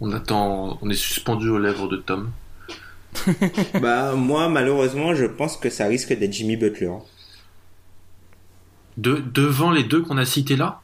[0.00, 2.30] On attend, on est suspendu aux lèvres de Tom.
[3.80, 6.92] bah moi malheureusement je pense que ça risque d'être Jimmy Butler.
[8.98, 10.80] De, devant les deux qu'on a cités là?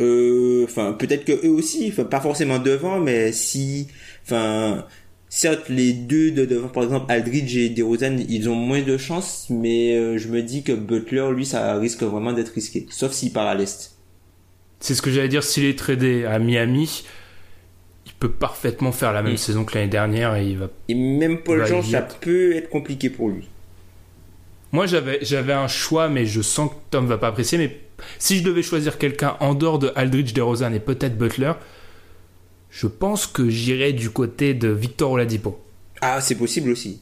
[0.00, 3.86] Euh, enfin peut-être que eux aussi pas forcément devant mais si
[4.24, 4.86] enfin
[5.28, 9.46] certes les deux de devant par exemple Aldridge et DeRozan ils ont moins de chance
[9.48, 13.32] mais euh, je me dis que Butler lui ça risque vraiment d'être risqué sauf s'il
[13.32, 13.94] part à l'est.
[14.80, 17.04] C'est ce que j'allais dire, s'il est tradé à Miami,
[18.20, 19.38] peut parfaitement faire la même Mm.
[19.38, 20.68] saison que l'année dernière et il va.
[20.88, 23.48] et même Paul il- ça peut être compliqué pour lui
[24.72, 27.58] Moi j'avais j'avais un choix, mais je sens que Tom va pas apprécier.
[27.58, 27.80] Mais
[28.20, 31.52] si je devais choisir quelqu'un en dehors de Aldridge, DeRozan et peut-être Butler,
[32.70, 35.58] je pense que j'irais du côté de Victor Oladipo.
[36.02, 37.00] ah c'est possible aussi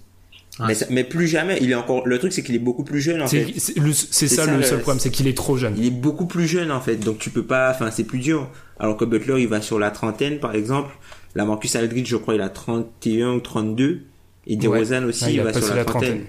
[0.60, 0.74] Ouais.
[0.90, 3.28] mais, plus jamais il est encore le truc c'est qu'il est beaucoup plus jeune en
[3.28, 3.60] C'est fait
[3.94, 5.74] c'est ça, ça, le seul problème, c'est qu'il est trop jeune.
[5.76, 8.48] il est beaucoup plus jeune en fait donc tu peux pas enfin c'est plus dur
[8.80, 10.92] alors que Butler il va sur la trentaine par exemple
[11.36, 14.02] la Marcus Aldridge je crois il a 31 ou 32
[14.48, 16.26] et DeRozan aussi Ouais, il va sur la, la trentaine trentaine.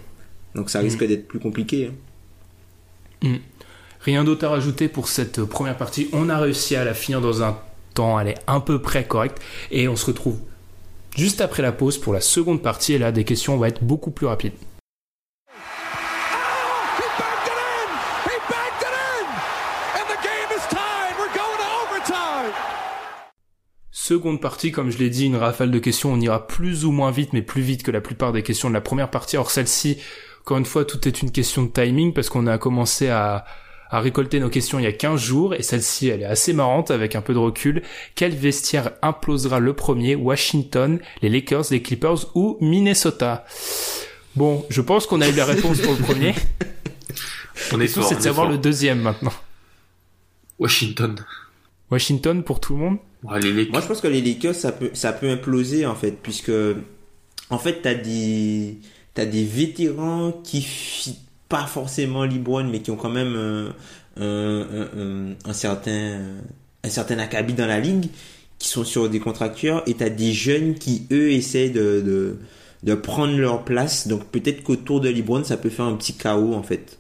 [0.53, 1.89] donc ça risque d'être plus compliqué
[3.23, 3.37] hein.
[4.01, 6.07] Rien d'autre à rajouter pour cette première partie.
[6.13, 7.57] On a réussi à la finir dans un
[7.93, 9.37] temps, elle est à peu près correct.
[9.71, 10.37] Et on se retrouve
[11.15, 12.93] juste après la pause pour la seconde partie.
[12.93, 14.53] Et là, des questions vont être beaucoup plus rapides.
[23.91, 26.11] Seconde partie, comme je l'ai dit, une rafale de questions.
[26.11, 28.73] On ira plus ou moins vite, mais plus vite que la plupart des questions de
[28.73, 29.37] la première partie.
[29.37, 29.99] Or, celle-ci,
[30.41, 33.45] encore une fois, tout est une question de timing parce qu'on a commencé à,
[33.89, 36.91] a récolté nos questions il y a 15 jours et celle-ci elle est assez marrante
[36.91, 37.81] avec un peu de recul.
[38.15, 43.45] Quel vestiaire implosera le premier Washington, les Lakers, les Clippers ou Minnesota?
[44.35, 46.35] Bon, je pense qu'on a eu la réponse pour le premier.
[47.73, 48.03] On est fort.
[48.03, 48.51] c'est de savoir fort.
[48.53, 49.33] le deuxième maintenant.
[50.59, 51.15] Washington.
[51.91, 52.97] Washington pour tout le monde?
[53.23, 53.71] Ouais, les Lakers.
[53.71, 56.51] Moi, je pense que les Lakers, ça peut, ça peut imploser, en fait, puisque,
[57.49, 58.77] en fait, t'as des,
[59.13, 61.19] t'as des vétérans qui fit
[61.49, 63.69] pas forcément LeBron, mais qui ont quand même euh,
[64.17, 64.61] un,
[64.97, 66.19] un, un, certain,
[66.83, 68.09] un certain acabit dans la ligue,
[68.59, 72.37] qui sont sur des contracteurs, et t'as des jeunes qui, eux, essaient de,
[72.83, 74.07] de, prendre leur place.
[74.07, 76.99] Donc, peut-être qu'autour de LeBron, ça peut faire un petit chaos, en fait.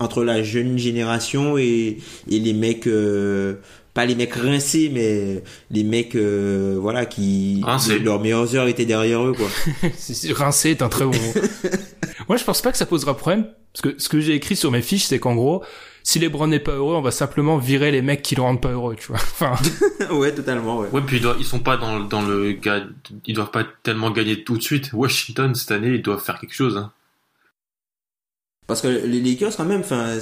[0.00, 1.98] Entre la jeune génération et,
[2.30, 3.54] et les mecs, euh,
[3.98, 5.42] pas les mecs rincés, mais
[5.72, 7.98] les mecs, euh, voilà, qui, Rincés.
[7.98, 9.48] leurs meilleures heures étaient derrière eux, quoi.
[10.36, 11.32] Rincé est un très bon mot.
[12.28, 13.48] Moi, je pense pas que ça posera problème.
[13.72, 15.64] Parce que ce que j'ai écrit sur mes fiches, c'est qu'en gros,
[16.04, 18.70] si LeBron n'est pas heureux, on va simplement virer les mecs qui le rendent pas
[18.70, 19.16] heureux, tu vois.
[19.16, 19.56] Enfin,
[20.14, 20.88] ouais, totalement, ouais.
[20.92, 22.86] Ouais, puis ils, doivent- ils sont pas dans, dans le ga-
[23.26, 24.92] ils doivent pas tellement gagner tout de suite.
[24.92, 26.76] Washington cette année, ils doivent faire quelque chose.
[26.76, 26.92] Hein.
[28.68, 30.18] Parce que les Lakers, quand même, enfin,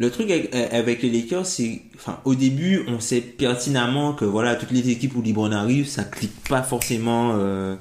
[0.00, 4.54] le truc avec, avec les Lakers, c'est, enfin, au début, on sait pertinemment que, voilà,
[4.56, 7.76] toutes les équipes où LeBron arrive, ça clique pas forcément, euh,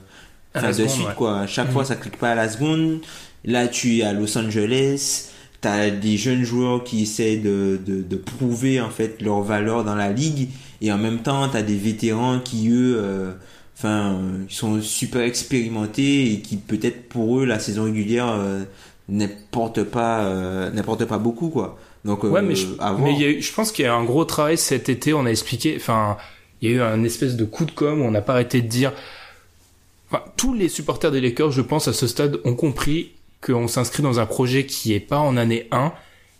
[0.53, 1.13] À la de seconde, suite, ouais.
[1.15, 1.47] quoi.
[1.47, 1.73] Chaque Mhm.
[1.73, 2.99] fois, ça clique pas à la seconde.
[3.45, 5.29] Là, tu es à Los Angeles.
[5.61, 9.95] T'as des jeunes joueurs qui essaient de, de, de prouver, en fait, leur valeur dans
[9.95, 10.49] la ligue.
[10.81, 13.31] Et en même temps, t'as des vétérans qui, eux, euh,
[13.77, 18.63] enfin, euh, ils sont super expérimentés et qui, peut-être, pour eux, la saison régulière, euh,
[19.09, 21.77] n'apporte pas, euh, n'apporte pas beaucoup, quoi.
[22.05, 22.99] Donc, ouais, euh, mais je, à voir.
[22.99, 25.13] mais y a eu- je pense qu'il y a eu un gros travail cet été.
[25.13, 26.17] On a expliqué, enfin,
[26.61, 28.61] il y a eu un espèce de coup de com où on n'a pas arrêté
[28.61, 28.93] de dire.
[30.11, 33.11] Enfin, tous les supporters des Lakers, je pense, à ce stade, ont compris
[33.45, 35.93] qu'on s'inscrit dans un projet qui est pas en année 1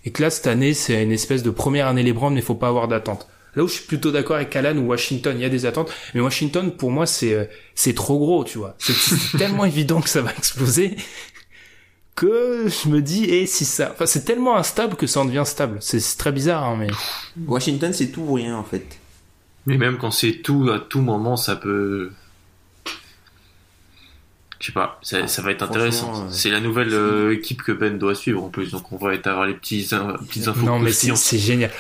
[0.05, 2.55] et que là, cette année, c'est une espèce de première année LeBron, mais il faut
[2.55, 3.27] pas avoir d'attente.
[3.55, 5.91] Là où je suis plutôt d'accord avec Alan ou Washington, il y a des attentes,
[6.13, 8.75] mais Washington, pour moi, c'est euh, c'est trop gros, tu vois.
[8.77, 10.95] C'est tellement évident que ça va exploser
[12.19, 15.43] que je me dis, et si ça, enfin, c'est tellement instable que ça en devient
[15.45, 15.77] stable.
[15.79, 16.87] C'est très bizarre, hein, mais
[17.47, 18.99] Washington, c'est tout ou rien, en fait.
[19.65, 22.11] Mais même quand c'est tout, à tout moment, ça peut.
[24.59, 26.25] Je sais pas, ça, ça va être intéressant.
[26.25, 29.13] euh, C'est la nouvelle euh, équipe que Ben doit suivre en plus, donc on va
[29.13, 31.71] être avoir les petits, euh, petites infos non, mais c'est génial.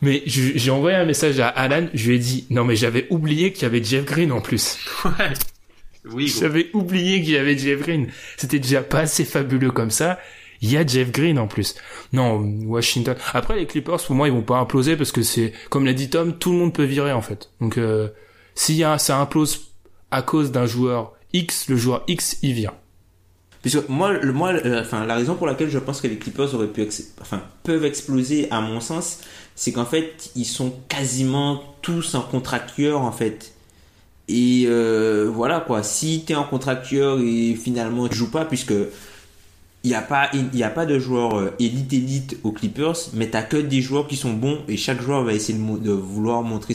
[0.00, 3.52] Mais j'ai envoyé un message à Alan, je lui ai dit, non, mais j'avais oublié
[3.52, 4.78] qu'il y avait Jeff Green en plus.
[5.04, 5.32] Ouais.
[6.12, 6.28] Oui.
[6.28, 8.08] J'avais oublié qu'il y avait Jeff Green.
[8.36, 10.18] C'était déjà pas assez fabuleux comme ça.
[10.60, 11.74] Il y a Jeff Green en plus.
[12.12, 13.16] Non, Washington.
[13.32, 16.10] Après, les Clippers, pour moi, ils vont pas imploser parce que c'est, comme l'a dit
[16.10, 17.50] Tom, tout le monde peut virer en fait.
[17.60, 18.08] Donc, euh,
[18.54, 19.72] s'il y a, ça implose
[20.10, 22.72] à cause d'un joueur X, le joueur X, il vire.
[23.62, 26.54] Puisque moi, le, moi, le- enfin, la raison pour laquelle je pense que les Clippers
[26.54, 29.20] auraient pu, ex- enfin, peuvent exploser, à mon sens,
[29.54, 33.53] c'est qu'en fait, ils sont quasiment tous en contractueur, en fait.
[34.28, 35.82] Et euh, voilà quoi.
[35.82, 38.74] Si t'es en contractueur et finalement tu joues pas, puisque
[39.84, 43.28] il n'y a pas, y a pas de joueurs euh, élite élite aux Clippers, mais
[43.28, 46.74] t'as que des joueurs qui sont bons et chaque joueur va essayer de, vouloir montrer,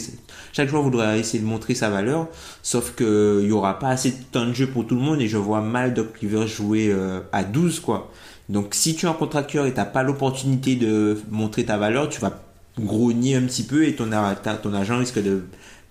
[0.54, 2.28] chaque joueur voudra essayer de montrer sa valeur.
[2.62, 5.20] Sauf que il y aura pas assez de temps de jeu pour tout le monde
[5.22, 8.12] et je vois mal Doc Rivers jouer euh, à 12 quoi.
[8.48, 12.22] Donc si tu es en contractueur et t'as pas l'opportunité de montrer ta valeur, tu
[12.22, 12.44] vas
[12.80, 15.46] grogner un petit peu et ton agent risque de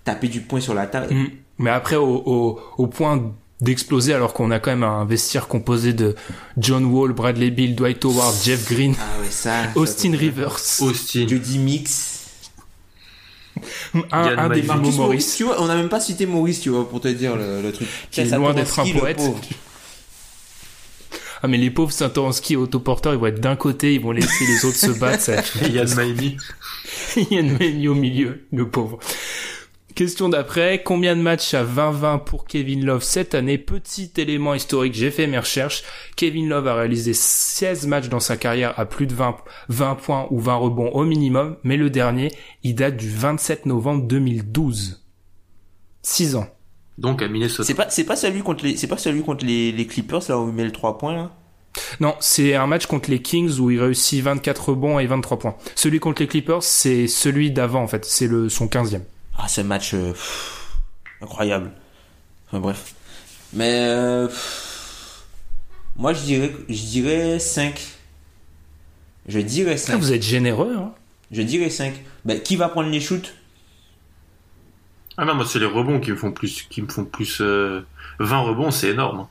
[0.05, 1.13] taper du poing sur la table.
[1.13, 1.27] Mm.
[1.59, 5.93] Mais après, au, au, au point d'exploser, alors qu'on a quand même un vestiaire composé
[5.93, 6.15] de
[6.57, 9.53] John Wall, Bradley Bill, Dwight Howard, Jeff Green, Ah ouais, ça.
[9.75, 11.27] Austin ça- Rivers, Austin.
[11.29, 12.15] Jody Mix.
[14.13, 15.35] un, un des Marcus Maurice, Morris.
[15.37, 17.73] tu vois, on n'a même pas cité Maurice, tu vois, pour te dire le, le
[17.73, 17.89] truc.
[18.13, 19.21] Qui est Ça, loin d'être un Satoransky, poète.
[21.41, 24.65] Ah mais les pauvres Saint-Oranski autoporteurs, ils vont être d'un côté, ils vont laisser les
[24.65, 25.23] autres se battre.
[25.23, 25.35] Ça...
[25.65, 26.37] Et Yann Maimi.
[27.31, 28.99] Yann Mailly au milieu, le pauvre.
[29.99, 33.59] Question d'après, combien de matchs à 20-20 pour Kevin Love cette année?
[33.59, 35.83] Petit élément historique, j'ai fait mes recherches.
[36.15, 39.39] Kevin Love a réalisé 16 matchs dans sa carrière à plus de 20,
[39.71, 42.31] 20 points ou 20 rebonds au minimum, mais le dernier,
[42.63, 45.05] il date du 27 novembre 2012.
[46.03, 46.47] 6 ans.
[46.97, 47.65] Donc à Minnesota.
[47.65, 50.39] C'est pas, c'est pas celui contre les, c'est pas celui contre les, les Clippers, là,
[50.39, 51.33] où il met le 3 points, là?
[51.99, 55.57] Non, c'est un match contre les Kings où il réussit 24 rebonds et 23 points.
[55.75, 59.01] Celui contre les Clippers, c'est celui d'avant en fait, c'est le son 15e.
[59.39, 60.77] Ah, ce match, euh, pff,
[61.23, 61.71] incroyable.
[62.49, 62.95] Enfin, bref.
[63.53, 65.25] Mais, euh, pff,
[65.97, 67.81] moi, je dirais, je dirais 5.
[69.27, 69.93] Je dirais 5.
[69.95, 70.93] Ah, vous êtes généreux hein
[71.31, 71.95] Je dirais 5.
[72.25, 73.35] Ben, qui va prendre les shoots?
[75.21, 77.39] Ah non, moi c'est les rebonds qui me font plus, qui me font plus.
[77.41, 77.81] euh,
[78.21, 79.21] 20 rebonds, c'est énorme.
[79.21, 79.29] hein.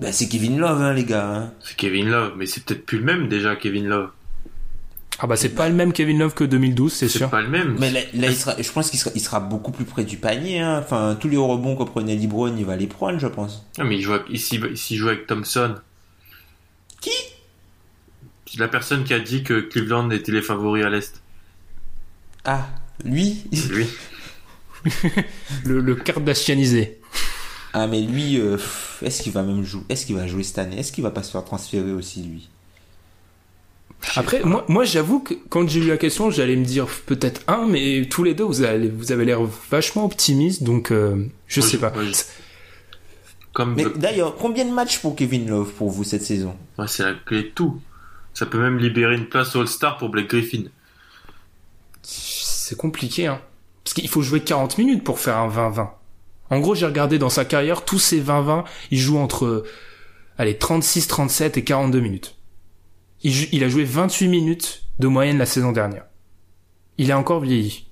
[0.00, 1.52] Ben, c'est Kevin Love, hein, les gars, hein.
[1.60, 4.10] C'est Kevin Love, mais c'est peut-être plus le même déjà, Kevin Love.
[5.20, 7.30] Ah bah c'est pas le même Kevin Love que 2012, c'est C'est sûr.
[7.30, 7.76] pas le même.
[7.80, 10.16] Mais là, là, il sera, je pense qu'il sera, il sera beaucoup plus près du
[10.16, 10.60] panier.
[10.60, 10.78] Hein.
[10.80, 13.66] Enfin, tous les rebonds que prenait LeBron, il va les prendre, je pense.
[13.78, 15.74] Ah, mais il joue avec, ici, ici joue avec Thompson.
[17.00, 17.10] Qui?
[18.46, 21.20] C'est la personne qui a dit que Cleveland était les favoris à l'Est.
[22.44, 22.66] Ah,
[23.04, 23.44] lui?
[23.52, 23.86] C'est lui.
[25.64, 27.00] Le, le Kardashianisé.
[27.72, 28.56] Ah, mais lui, euh,
[29.02, 30.78] est-ce qu'il va même jouer Est-ce qu'il va jouer cette année?
[30.78, 32.48] Est-ce qu'il va pas se faire transférer aussi, lui?
[34.16, 37.66] Après, moi, moi j'avoue que quand j'ai eu la question, j'allais me dire peut-être un,
[37.66, 39.40] mais tous les deux, vous avez, vous avez l'air
[39.70, 41.92] vachement optimiste, donc euh, je Moi, sais pas.
[43.52, 46.56] Comme Mais d'ailleurs, combien de matchs pour Kevin Love pour vous cette saison?
[46.78, 47.80] Ouais, c'est la clé de tout.
[48.34, 50.64] Ça peut même libérer une place au All-Star pour Blake Griffin.
[52.02, 53.40] C'est compliqué, hein.
[53.82, 55.88] Parce qu'il faut jouer 40 minutes pour faire un 20-20.
[56.50, 59.64] En gros, j'ai regardé dans sa carrière, tous ces 20-20, il joue entre,
[60.38, 62.37] allez, 36, 37 et 42 minutes.
[63.22, 66.04] Il, il a joué 28 minutes de moyenne la saison dernière.
[66.98, 67.86] Il a encore vieilli.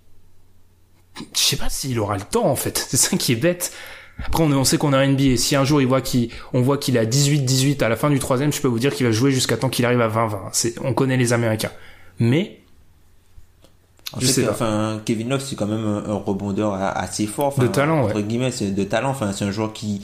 [1.35, 2.79] Je sais pas s'il aura le temps, en fait.
[2.89, 3.73] C'est ça qui est bête.
[4.25, 5.37] Après, on, on sait qu'on a un NBA.
[5.37, 8.19] Si un jour il voit qu'il, on voit qu'il a 18-18 à la fin du
[8.19, 10.37] troisième, je peux vous dire qu'il va jouer jusqu'à temps qu'il arrive à 20-20.
[10.53, 11.73] C'est, on connaît les Américains.
[12.19, 12.61] Mais,
[14.15, 14.49] En Je sais.
[14.49, 17.49] Enfin, Kevin Love, c'est quand même un, un rebondeur assez fort.
[17.49, 18.23] Enfin, De talent, entre ouais.
[18.23, 19.11] guillemets, c'est de talent.
[19.11, 20.03] Enfin, c'est un joueur qui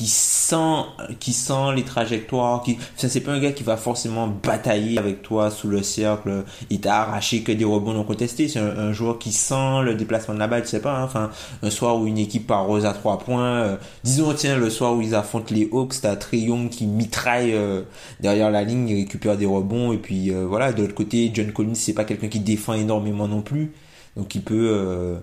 [0.00, 0.86] qui sent
[1.18, 2.62] qui sent les trajectoires.
[2.62, 6.44] Qui, c'est pas un gars qui va forcément batailler avec toi sous le cercle.
[6.70, 8.48] Il t'a arraché que des rebonds non contestés.
[8.48, 10.62] C'est un, joueur qui sent le déplacement de la balle.
[10.62, 10.96] Tu sais pas.
[10.96, 11.04] hein.
[11.04, 11.30] Enfin,
[11.62, 13.42] un soir où une équipe rose à trois points.
[13.42, 17.82] euh, disons tiens le soir où ils affrontent les Hawks, t'as Trey qui mitraille euh,
[18.20, 20.72] derrière la ligne, il récupère des rebonds et puis euh, voilà.
[20.72, 23.72] De l'autre côté, John Collins c'est pas quelqu'un qui défend énormément non plus.
[24.16, 25.20] Donc il peut,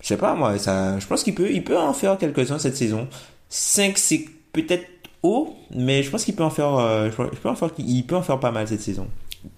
[0.00, 2.76] je sais pas moi, ça, je pense qu'il peut, il peut en faire quelques-uns cette
[2.76, 3.06] saison.
[3.48, 4.88] 5 c'est peut-être
[5.22, 8.16] haut, mais je pense qu'il peut en faire, euh, je peux en faire, il peut
[8.16, 9.08] en faire pas mal cette saison.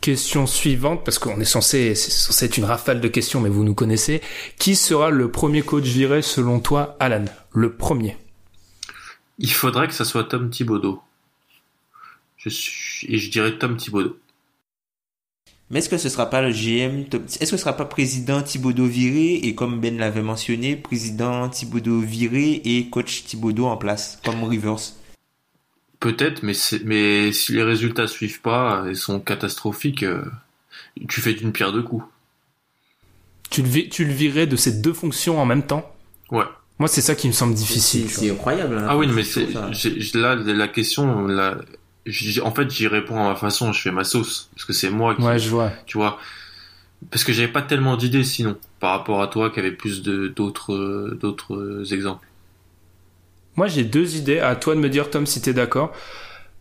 [0.00, 3.64] Question suivante, parce qu'on est censé, c'est censé être une rafale de questions, mais vous
[3.64, 4.20] nous connaissez.
[4.58, 7.24] Qui sera le premier coach viré selon toi, Alan?
[7.52, 8.16] Le premier.
[9.38, 11.00] Il faudrait que ça soit Tom Thibodeau.
[12.36, 14.18] Je suis, et je dirais Tom Thibodeau.
[15.70, 18.86] Mais est-ce que ce sera pas le GM, est-ce que ce sera pas président Thibodeau
[18.86, 24.42] viré et comme Ben l'avait mentionné, président Thibodeau viré et coach Thibodeau en place, comme
[24.44, 24.94] Rivers?
[26.00, 30.22] Peut-être, mais c'est, mais si les résultats suivent pas et sont catastrophiques, euh,
[31.08, 32.04] tu fais d'une pierre deux coups.
[33.50, 35.90] Tu le, vi- tu le virais de ces deux fonctions en même temps?
[36.30, 36.44] Ouais.
[36.78, 38.06] Moi, c'est ça qui me semble difficile.
[38.06, 38.30] vois.
[38.30, 38.78] incroyable.
[38.78, 38.86] hein.
[38.88, 39.46] Ah oui, mais c'est,
[40.14, 41.77] là, la question, là, j'ai-
[42.42, 44.50] en fait, j'y réponds à ma façon, je fais ma sauce.
[44.54, 45.72] Parce que c'est moi qui, Ouais, je vois.
[45.86, 46.18] tu vois.
[47.10, 50.28] Parce que j'avais pas tellement d'idées sinon, par rapport à toi qui avait plus de,
[50.28, 52.26] d'autres, euh, d'autres euh, exemples.
[53.56, 54.38] Moi, j'ai deux idées.
[54.40, 55.92] À toi de me dire, Tom, si t'es d'accord.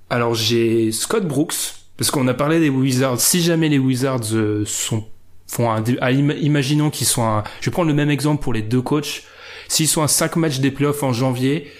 [0.10, 1.56] Alors, j'ai Scott Brooks,
[1.98, 3.20] parce qu'on a parlé des Wizards.
[3.20, 5.06] Si jamais les Wizards euh, sont
[5.50, 8.52] font un, ah, im- imaginons qu'ils sont un, je vais prendre le même exemple pour
[8.54, 9.24] les deux coachs.
[9.70, 11.72] S'ils sont à 5 matchs des playoffs en janvier,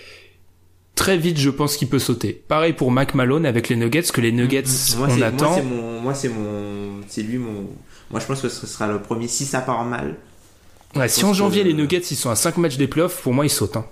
[0.98, 2.34] très vite, je pense qu'il peut sauter.
[2.34, 4.64] Pareil pour Mac Malone avec les Nuggets, que les Nuggets,
[4.98, 5.64] Moi, on attend.
[5.64, 7.68] Moi, c'est mon, c'est lui mon.
[8.12, 10.16] Moi, je pense que ce sera le premier si ça part mal.
[10.96, 13.34] Ouais, si en janvier que- les Nuggets ils sont à 5 matchs des playoffs, pour
[13.34, 13.78] moi ils sautent.
[13.78, 13.86] Hein.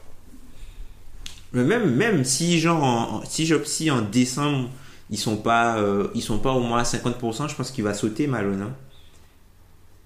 [1.53, 4.69] Mais même, même si genre, en, si, si en décembre
[5.09, 7.93] ils sont pas, euh, ils sont pas au moins à 50%, je pense qu'il va
[7.93, 8.61] sauter Malone.
[8.63, 8.73] hein.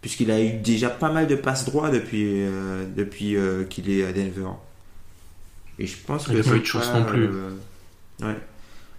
[0.02, 4.06] Puisqu'il a eu déjà pas mal de passes droits depuis, euh, depuis euh, qu'il est
[4.06, 4.50] à Denver.
[5.80, 7.24] Et je pense que Il a pas c'est eu de chance non plus.
[7.24, 7.50] euh,
[8.22, 8.36] ouais.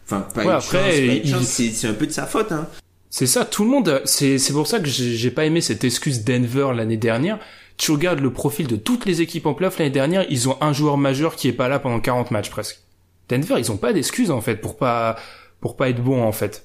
[0.07, 2.51] Enfin, pas Ouais, eu de après, chance, il- c'est un peu de sa faute.
[2.53, 2.67] Hein.
[3.11, 4.03] C'est ça, tout le monde.
[4.05, 7.39] C'est c'est pour ça que j'ai pas aimé cette excuse Denver l'année dernière.
[7.77, 10.73] Tu regardes le profil de toutes les équipes en playoff l'année dernière, ils ont un
[10.73, 12.81] joueur majeur qui est pas là pendant 40 matchs presque.
[13.29, 15.17] Denver, ils ont pas d'excuses en fait pour pas
[15.61, 16.65] pour pas être bons en fait.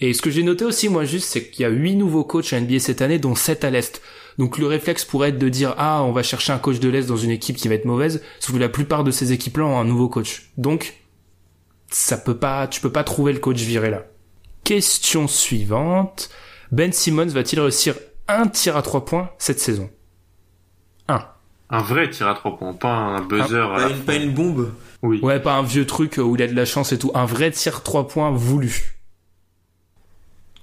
[0.00, 2.52] Et ce que j'ai noté aussi moi juste, c'est qu'il y a huit nouveaux coachs
[2.52, 4.00] à NBA cette année, dont 7 à l'est.
[4.38, 7.06] Donc le réflexe pourrait être de dire ah on va chercher un coach de l'est
[7.06, 9.78] dans une équipe qui va être mauvaise, sauf que la plupart de ces équipes-là ont
[9.78, 10.50] un nouveau coach.
[10.56, 10.94] Donc
[11.90, 14.04] ça peut pas, tu peux pas trouver le coach viré là.
[14.64, 16.30] Question suivante.
[16.72, 17.94] Ben Simmons va-t-il réussir
[18.26, 19.90] un tir à trois points cette saison?
[21.08, 21.24] Un.
[21.70, 24.72] Un vrai tir à trois points, pas un buzzer à Pas une, pas une bombe?
[25.02, 25.20] Oui.
[25.22, 27.10] Ouais, pas un vieux truc où il a de la chance et tout.
[27.14, 28.93] Un vrai tir trois points voulu.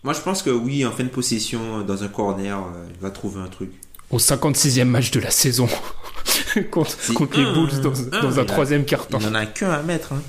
[0.03, 3.11] Moi, je pense que oui, en fin de possession, dans un corner, euh, il va
[3.11, 3.71] trouver un truc.
[4.09, 5.69] Au 56e match de la saison.
[6.71, 6.97] contre
[7.37, 9.19] les Bulls dans, un, dans troisième quart-temps.
[9.19, 10.13] Il n'en a qu'un à mettre.
[10.13, 10.21] Hein.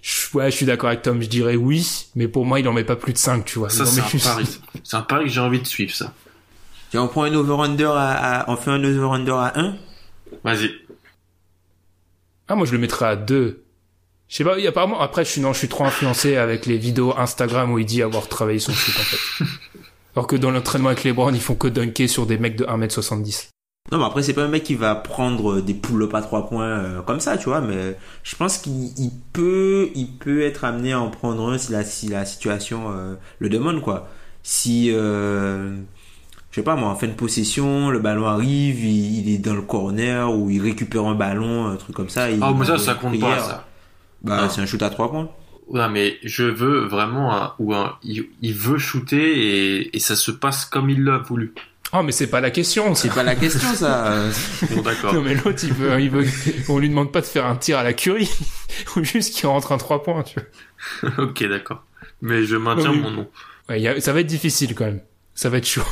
[0.00, 1.20] Je- Ouais, je suis d'accord avec Tom.
[1.20, 3.68] Je dirais oui, mais pour moi, il en met pas plus de 5, tu vois.
[3.68, 4.46] Ça, c'est un juste- pari.
[4.82, 6.14] C'est un pari que j'ai envie de suivre, ça.
[6.90, 9.76] Tiens, on prend un over-under à, à- on fait un over-under à 1.
[10.44, 10.70] Vas-y.
[12.48, 13.62] Ah, moi, je le mettrais à 2.
[14.32, 16.38] Je sais pas, il y a apparemment, après, je suis, non, je suis trop influencé
[16.38, 19.44] avec les vidéos Instagram où il dit avoir travaillé son shoot, en fait.
[20.16, 22.64] Alors que dans l'entraînement avec les Browns, ils font que dunker sur des mecs de
[22.64, 23.50] 1m70.
[23.90, 26.64] Non, mais après, c'est pas un mec qui va prendre des pull-up à trois points
[26.64, 30.92] euh, comme ça, tu vois, mais je pense qu'il il peut, il peut être amené
[30.92, 34.08] à en prendre un si la, si la situation euh, le demande, quoi.
[34.42, 35.76] Si, euh,
[36.52, 39.54] je sais pas moi, en fin de possession, le ballon arrive, il, il est dans
[39.54, 42.30] le corner ou il récupère un ballon, un truc comme ça.
[42.30, 43.66] il Ah, mais ça, ça compte pas, ça.
[44.22, 44.48] Bah, Non.
[44.48, 45.30] c'est un shoot à trois points.
[45.68, 49.16] Ouais, mais je veux vraiment un, ou un, il, il veut shooter
[49.78, 51.54] et, et ça se passe comme il l'a voulu.
[51.94, 52.94] Oh, mais c'est pas la question.
[52.94, 54.14] C'est pas la question, ça.
[54.70, 55.14] Bon, d'accord.
[55.14, 56.26] Non, mais l'autre, il veut, il veut,
[56.68, 58.30] on lui demande pas de faire un tir à la curie.
[58.96, 60.38] ou juste qu'il rentre un 3 points, tu
[61.02, 61.10] vois.
[61.24, 61.84] ok, d'accord.
[62.22, 63.00] Mais je maintiens Oui.
[63.00, 63.28] mon nom.
[63.68, 65.00] Ouais, il y a- ça va être difficile quand même.
[65.34, 65.84] Ça va être chaud.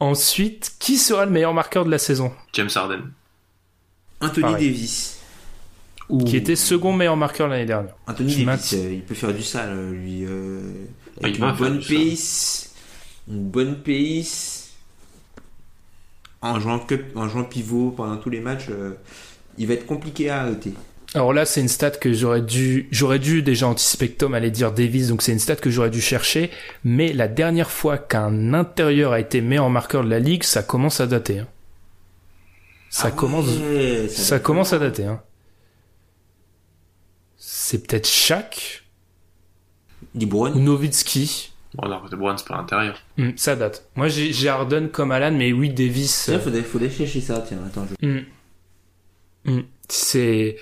[0.00, 2.32] Ensuite, qui sera le meilleur marqueur de la saison?
[2.52, 3.10] James Harden.
[4.20, 4.70] Anthony Pareil.
[4.70, 5.15] Davis.
[6.26, 7.94] Qui était second meilleur marqueur l'année dernière.
[8.06, 10.24] Anthony Davis, euh, il peut faire du sale, euh, lui.
[10.24, 10.60] euh,
[11.22, 12.74] Ah, avec va une bonne pace,
[13.28, 14.70] une bonne pace,
[16.42, 18.92] en jouant, que, en jouant pivot pendant tous les matchs, euh,
[19.58, 20.74] il va être compliqué à arrêter.
[21.14, 24.50] Alors là, c'est une stat que j'aurais dû, j'aurais dû déjà anticiper que Tom allait
[24.50, 26.50] dire Davis, donc c'est une stat que j'aurais dû chercher.
[26.84, 31.00] Mais la dernière fois qu'un intérieur a été meilleur marqueur de la ligue, ça commence
[31.00, 31.40] à dater.
[31.40, 31.46] hein.
[32.90, 35.04] Ça Ah commence, ouais, ça date commence à dater.
[35.04, 35.20] Hein.
[37.68, 38.84] C'est peut-être Shaq
[40.14, 40.48] ou.
[40.50, 41.52] Nowitzki.
[41.76, 42.96] Voilà, LeBron, c'est pas l'intérieur.
[43.18, 43.90] Hmm, ça date.
[43.96, 46.26] Moi, j'ai j'ai Harden comme Alan, mais oui, Davis.
[46.26, 47.86] Tiens, euh, faudrait, faudrait chercher ça, tiens, attends.
[48.00, 48.22] je-.
[49.50, 49.62] Hmm.
[49.88, 50.56] C'est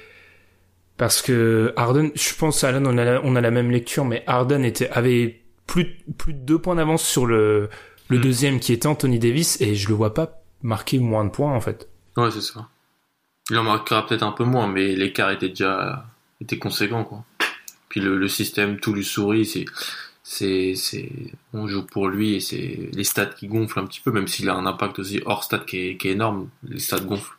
[0.96, 4.24] parce que Harden, je pense Alan, on a la, on a la même lecture, mais
[4.26, 7.68] Harden était avait plus de- plus de deux points d'avance sur le
[8.08, 8.22] le Hmm.
[8.22, 11.60] deuxième qui était Anthony Davis et je le vois pas marquer moins de points en
[11.60, 11.88] fait.
[12.16, 12.68] Ouais, c'est ça.
[13.50, 16.06] Il en marquera peut-être un peu moins, mais l'écart était déjà
[16.44, 17.24] était conséquent, quoi.
[17.88, 19.66] Puis le, système, tout lui sourit, c'est,
[20.24, 21.10] c'est, c'est,
[21.52, 24.48] on joue pour lui et c'est les stats qui gonflent un petit peu, même s'il
[24.48, 27.38] a un impact aussi hors stats qui est, énorme, les stats gonflent.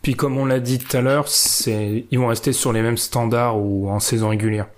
[0.00, 1.26] Puis comme on l'a dit tout à l'heure,
[1.66, 4.68] ils vont rester sur les mêmes standards ou en saison régulière.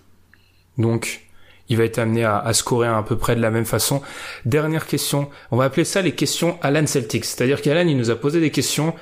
[0.77, 1.29] Donc
[1.69, 4.03] il va être amené à, à scorer à peu près de la même façon.
[4.45, 7.27] Dernière question, on va appeler ça les questions Alan Celtics.
[7.27, 8.93] C'est-à-dire qu'Alan, il nous a posé des questions.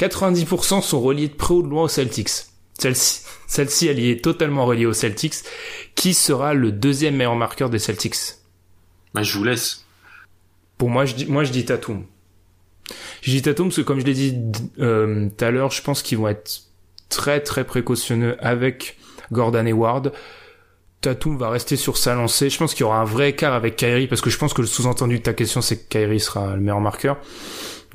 [0.00, 2.53] 90% sont reliées de près ou de loin aux Celtics.
[2.78, 5.34] Celle-ci, celle-ci, elle y est totalement reliée aux Celtics.
[5.94, 8.16] Qui sera le deuxième meilleur marqueur des Celtics?
[9.14, 9.84] Bah, je vous laisse.
[10.76, 12.04] Pour moi, je dis, moi, je dis Tatum.
[13.22, 14.38] Je dis Tatum parce que comme je l'ai dit
[14.78, 16.62] euh, tout à l'heure, je pense qu'ils vont être
[17.08, 18.98] très très précautionneux avec
[19.32, 20.12] Gordon Hayward.
[21.00, 22.50] Tatum va rester sur sa lancée.
[22.50, 24.62] Je pense qu'il y aura un vrai écart avec Kyrie parce que je pense que
[24.62, 27.18] le sous-entendu de ta question c'est que Kyrie sera le meilleur marqueur.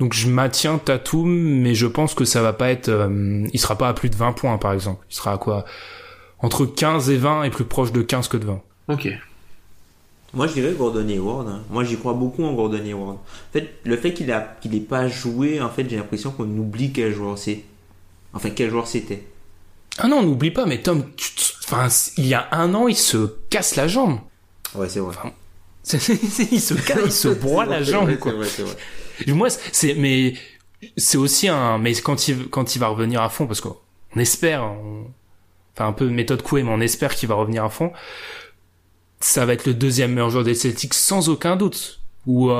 [0.00, 3.76] Donc je maintiens Tatum, mais je pense que ça va pas être, euh, il sera
[3.76, 5.04] pas à plus de 20 points par exemple.
[5.10, 5.64] Il sera à quoi?
[6.40, 8.60] Entre 15 et 20 et plus proche de 15 que de 20.
[8.88, 9.08] Ok.
[10.32, 11.48] Moi, je dirais Gordon Hayward.
[11.48, 11.60] hein.
[11.70, 13.16] Moi, j'y crois beaucoup en Gordon Hayward.
[13.16, 13.18] En
[13.52, 16.92] fait, le fait qu'il a qu'il ait pas joué, en fait, j'ai l'impression qu'on oublie
[16.92, 17.64] quel joueur c'est.
[18.32, 19.26] Enfin, quel joueur c'était.
[19.98, 22.96] Ah non, n'oublie pas, mais Tom, tu te- enfin, il y a un an, il
[22.96, 24.18] se casse la jambe.
[24.76, 25.14] Ouais, c'est vrai.
[25.92, 28.32] Il se casse, il se broie la jambe, c'est quoi.
[28.32, 28.76] vrai, c'est vrai.
[29.28, 30.34] Moi, c'est, mais
[30.96, 33.76] c'est aussi un, mais quand il, quand il va revenir à fond, parce qu'on
[34.16, 35.06] espère, on-
[35.74, 37.92] enfin un peu méthode couée, mais on espère qu'il va revenir à fond.
[39.20, 42.00] Ça va être le deuxième meilleur joueur des Celtics sans aucun doute.
[42.26, 42.54] Ou euh,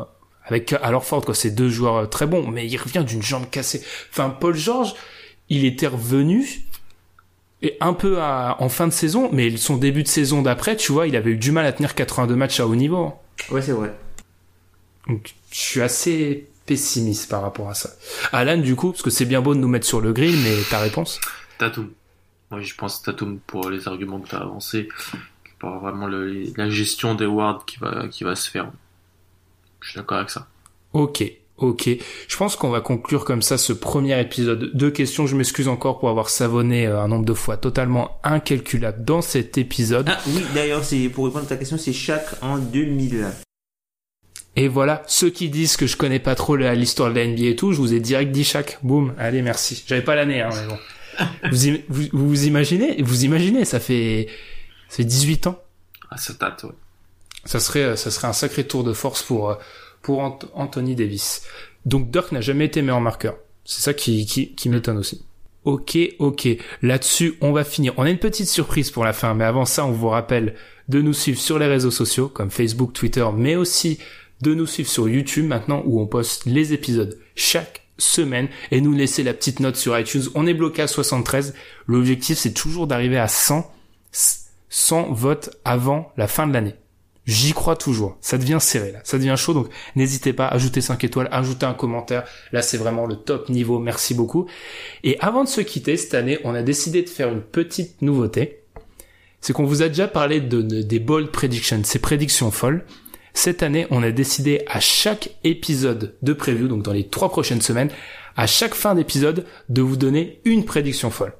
[0.00, 0.04] euh,
[0.44, 1.34] avec alors Ford, quoi.
[1.34, 3.82] C'est deux joueurs euh, très bons, mais il revient d'une jambe cassée.
[4.10, 4.94] Enfin, Paul George,
[5.48, 6.62] il était revenu
[7.62, 10.90] et un peu à- en fin de saison, mais son début de saison d'après, tu
[10.92, 13.12] vois, il avait eu du mal à tenir 82 matchs à haut niveau.
[13.50, 13.92] Ouais, c'est vrai.
[15.08, 17.90] Donc, je suis assez pessimiste par rapport à ça.
[18.32, 20.56] Alan, du coup, parce que c'est bien beau de nous mettre sur le grill, mais
[20.70, 21.20] ta réponse?
[21.58, 21.90] Tatum.
[22.50, 24.88] Moi, je pense Tatum pour les arguments que tu as avancés.
[25.58, 28.70] Pour vraiment le, la gestion des wards qui va, qui va se faire.
[29.80, 30.48] Je suis d'accord avec ça.
[30.92, 31.22] Ok,
[31.58, 31.88] ok.
[32.28, 34.70] Je pense qu'on va conclure comme ça ce premier épisode.
[34.74, 39.04] Deux questions, je m'excuse encore pour avoir savonné euh, un nombre de fois totalement incalculable
[39.04, 40.08] dans cet épisode.
[40.08, 43.26] Ah oui, d'ailleurs, c'est pour répondre à ta question, c'est chaque en 2000.
[44.56, 47.56] Et voilà, ceux qui disent que je connais pas trop l'histoire de la NBA et
[47.56, 48.78] tout, je vous ai direct dit chaque.
[48.82, 49.82] Boum, allez, merci.
[49.86, 50.78] J'avais pas l'année, hein, mais bon.
[51.50, 54.28] vous, im- vous, vous imaginez, vous imaginez, ça fait,
[54.88, 55.58] ça fait 18 ans.
[56.10, 56.70] Ah, ça date, ouais.
[57.44, 59.56] Ça serait, ça serait un sacré tour de force pour,
[60.02, 61.42] pour Ant- Anthony Davis.
[61.86, 63.36] Donc Dirk n'a jamais été meilleur marqueur.
[63.64, 65.24] C'est ça qui, qui, qui m'étonne aussi.
[65.64, 66.48] Ok, ok.
[66.82, 67.94] Là-dessus, on va finir.
[67.96, 70.54] On a une petite surprise pour la fin, mais avant ça, on vous rappelle
[70.88, 73.98] de nous suivre sur les réseaux sociaux, comme Facebook, Twitter, mais aussi
[74.42, 78.92] de nous suivre sur YouTube maintenant, où on poste les épisodes chaque semaine, et nous
[78.92, 80.24] laisser la petite note sur iTunes.
[80.34, 81.54] On est bloqué à 73.
[81.86, 83.70] L'objectif, c'est toujours d'arriver à 100,
[84.68, 86.74] 100 votes avant la fin de l'année.
[87.24, 88.16] J'y crois toujours.
[88.20, 88.98] Ça devient serré là.
[89.04, 89.54] Ça devient chaud.
[89.54, 92.24] Donc n'hésitez pas, ajoutez 5 étoiles, ajoutez un commentaire.
[92.50, 93.78] Là c'est vraiment le top niveau.
[93.78, 94.46] Merci beaucoup.
[95.04, 98.62] Et avant de se quitter cette année, on a décidé de faire une petite nouveauté.
[99.40, 102.84] C'est qu'on vous a déjà parlé de, de- des bold predictions, ces prédictions folles.
[103.34, 107.62] Cette année, on a décidé à chaque épisode de preview, donc dans les trois prochaines
[107.62, 107.90] semaines,
[108.36, 111.32] à chaque fin d'épisode, de vous donner une prédiction folle.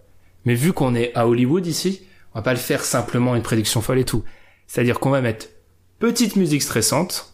[0.45, 2.03] Mais vu qu'on est à Hollywood ici,
[2.35, 4.25] on va pas le faire simplement une prédiction folle et tout.
[4.67, 5.47] C'est-à-dire qu'on va mettre
[5.99, 7.33] petite musique stressante.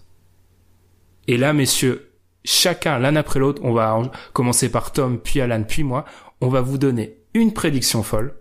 [1.28, 2.10] Et là, messieurs,
[2.44, 6.05] chacun, l'un après l'autre, on va en- commencer par Tom, puis Alan, puis moi,
[6.40, 8.35] on va vous donner une prédiction folle.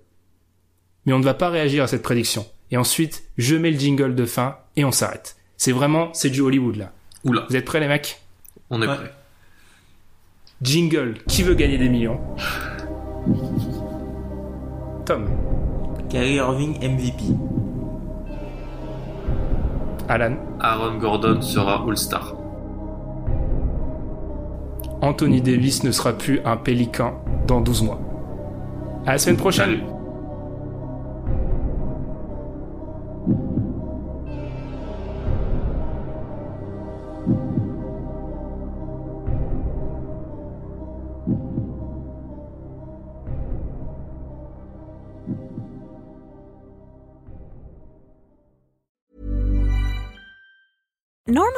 [1.05, 2.45] Mais on ne va pas réagir à cette prédiction.
[2.71, 5.36] Et ensuite, je mets le jingle de fin et on s'arrête.
[5.57, 6.91] C'est vraiment, c'est du Hollywood là.
[7.25, 8.21] Oula, Vous êtes prêts les mecs?
[8.69, 8.95] On est Ouais.
[8.95, 9.11] prêt.
[10.61, 12.19] Jingle, qui veut gagner des millions?
[15.05, 15.25] Tom,
[16.09, 17.23] Kyrie Irving MVP.
[20.09, 22.33] Alan, Aaron Gordon sera All-Star.
[25.01, 27.99] Anthony Davis ne sera plus un pélican dans 12 mois.
[29.05, 29.83] À la semaine prochaine Salut.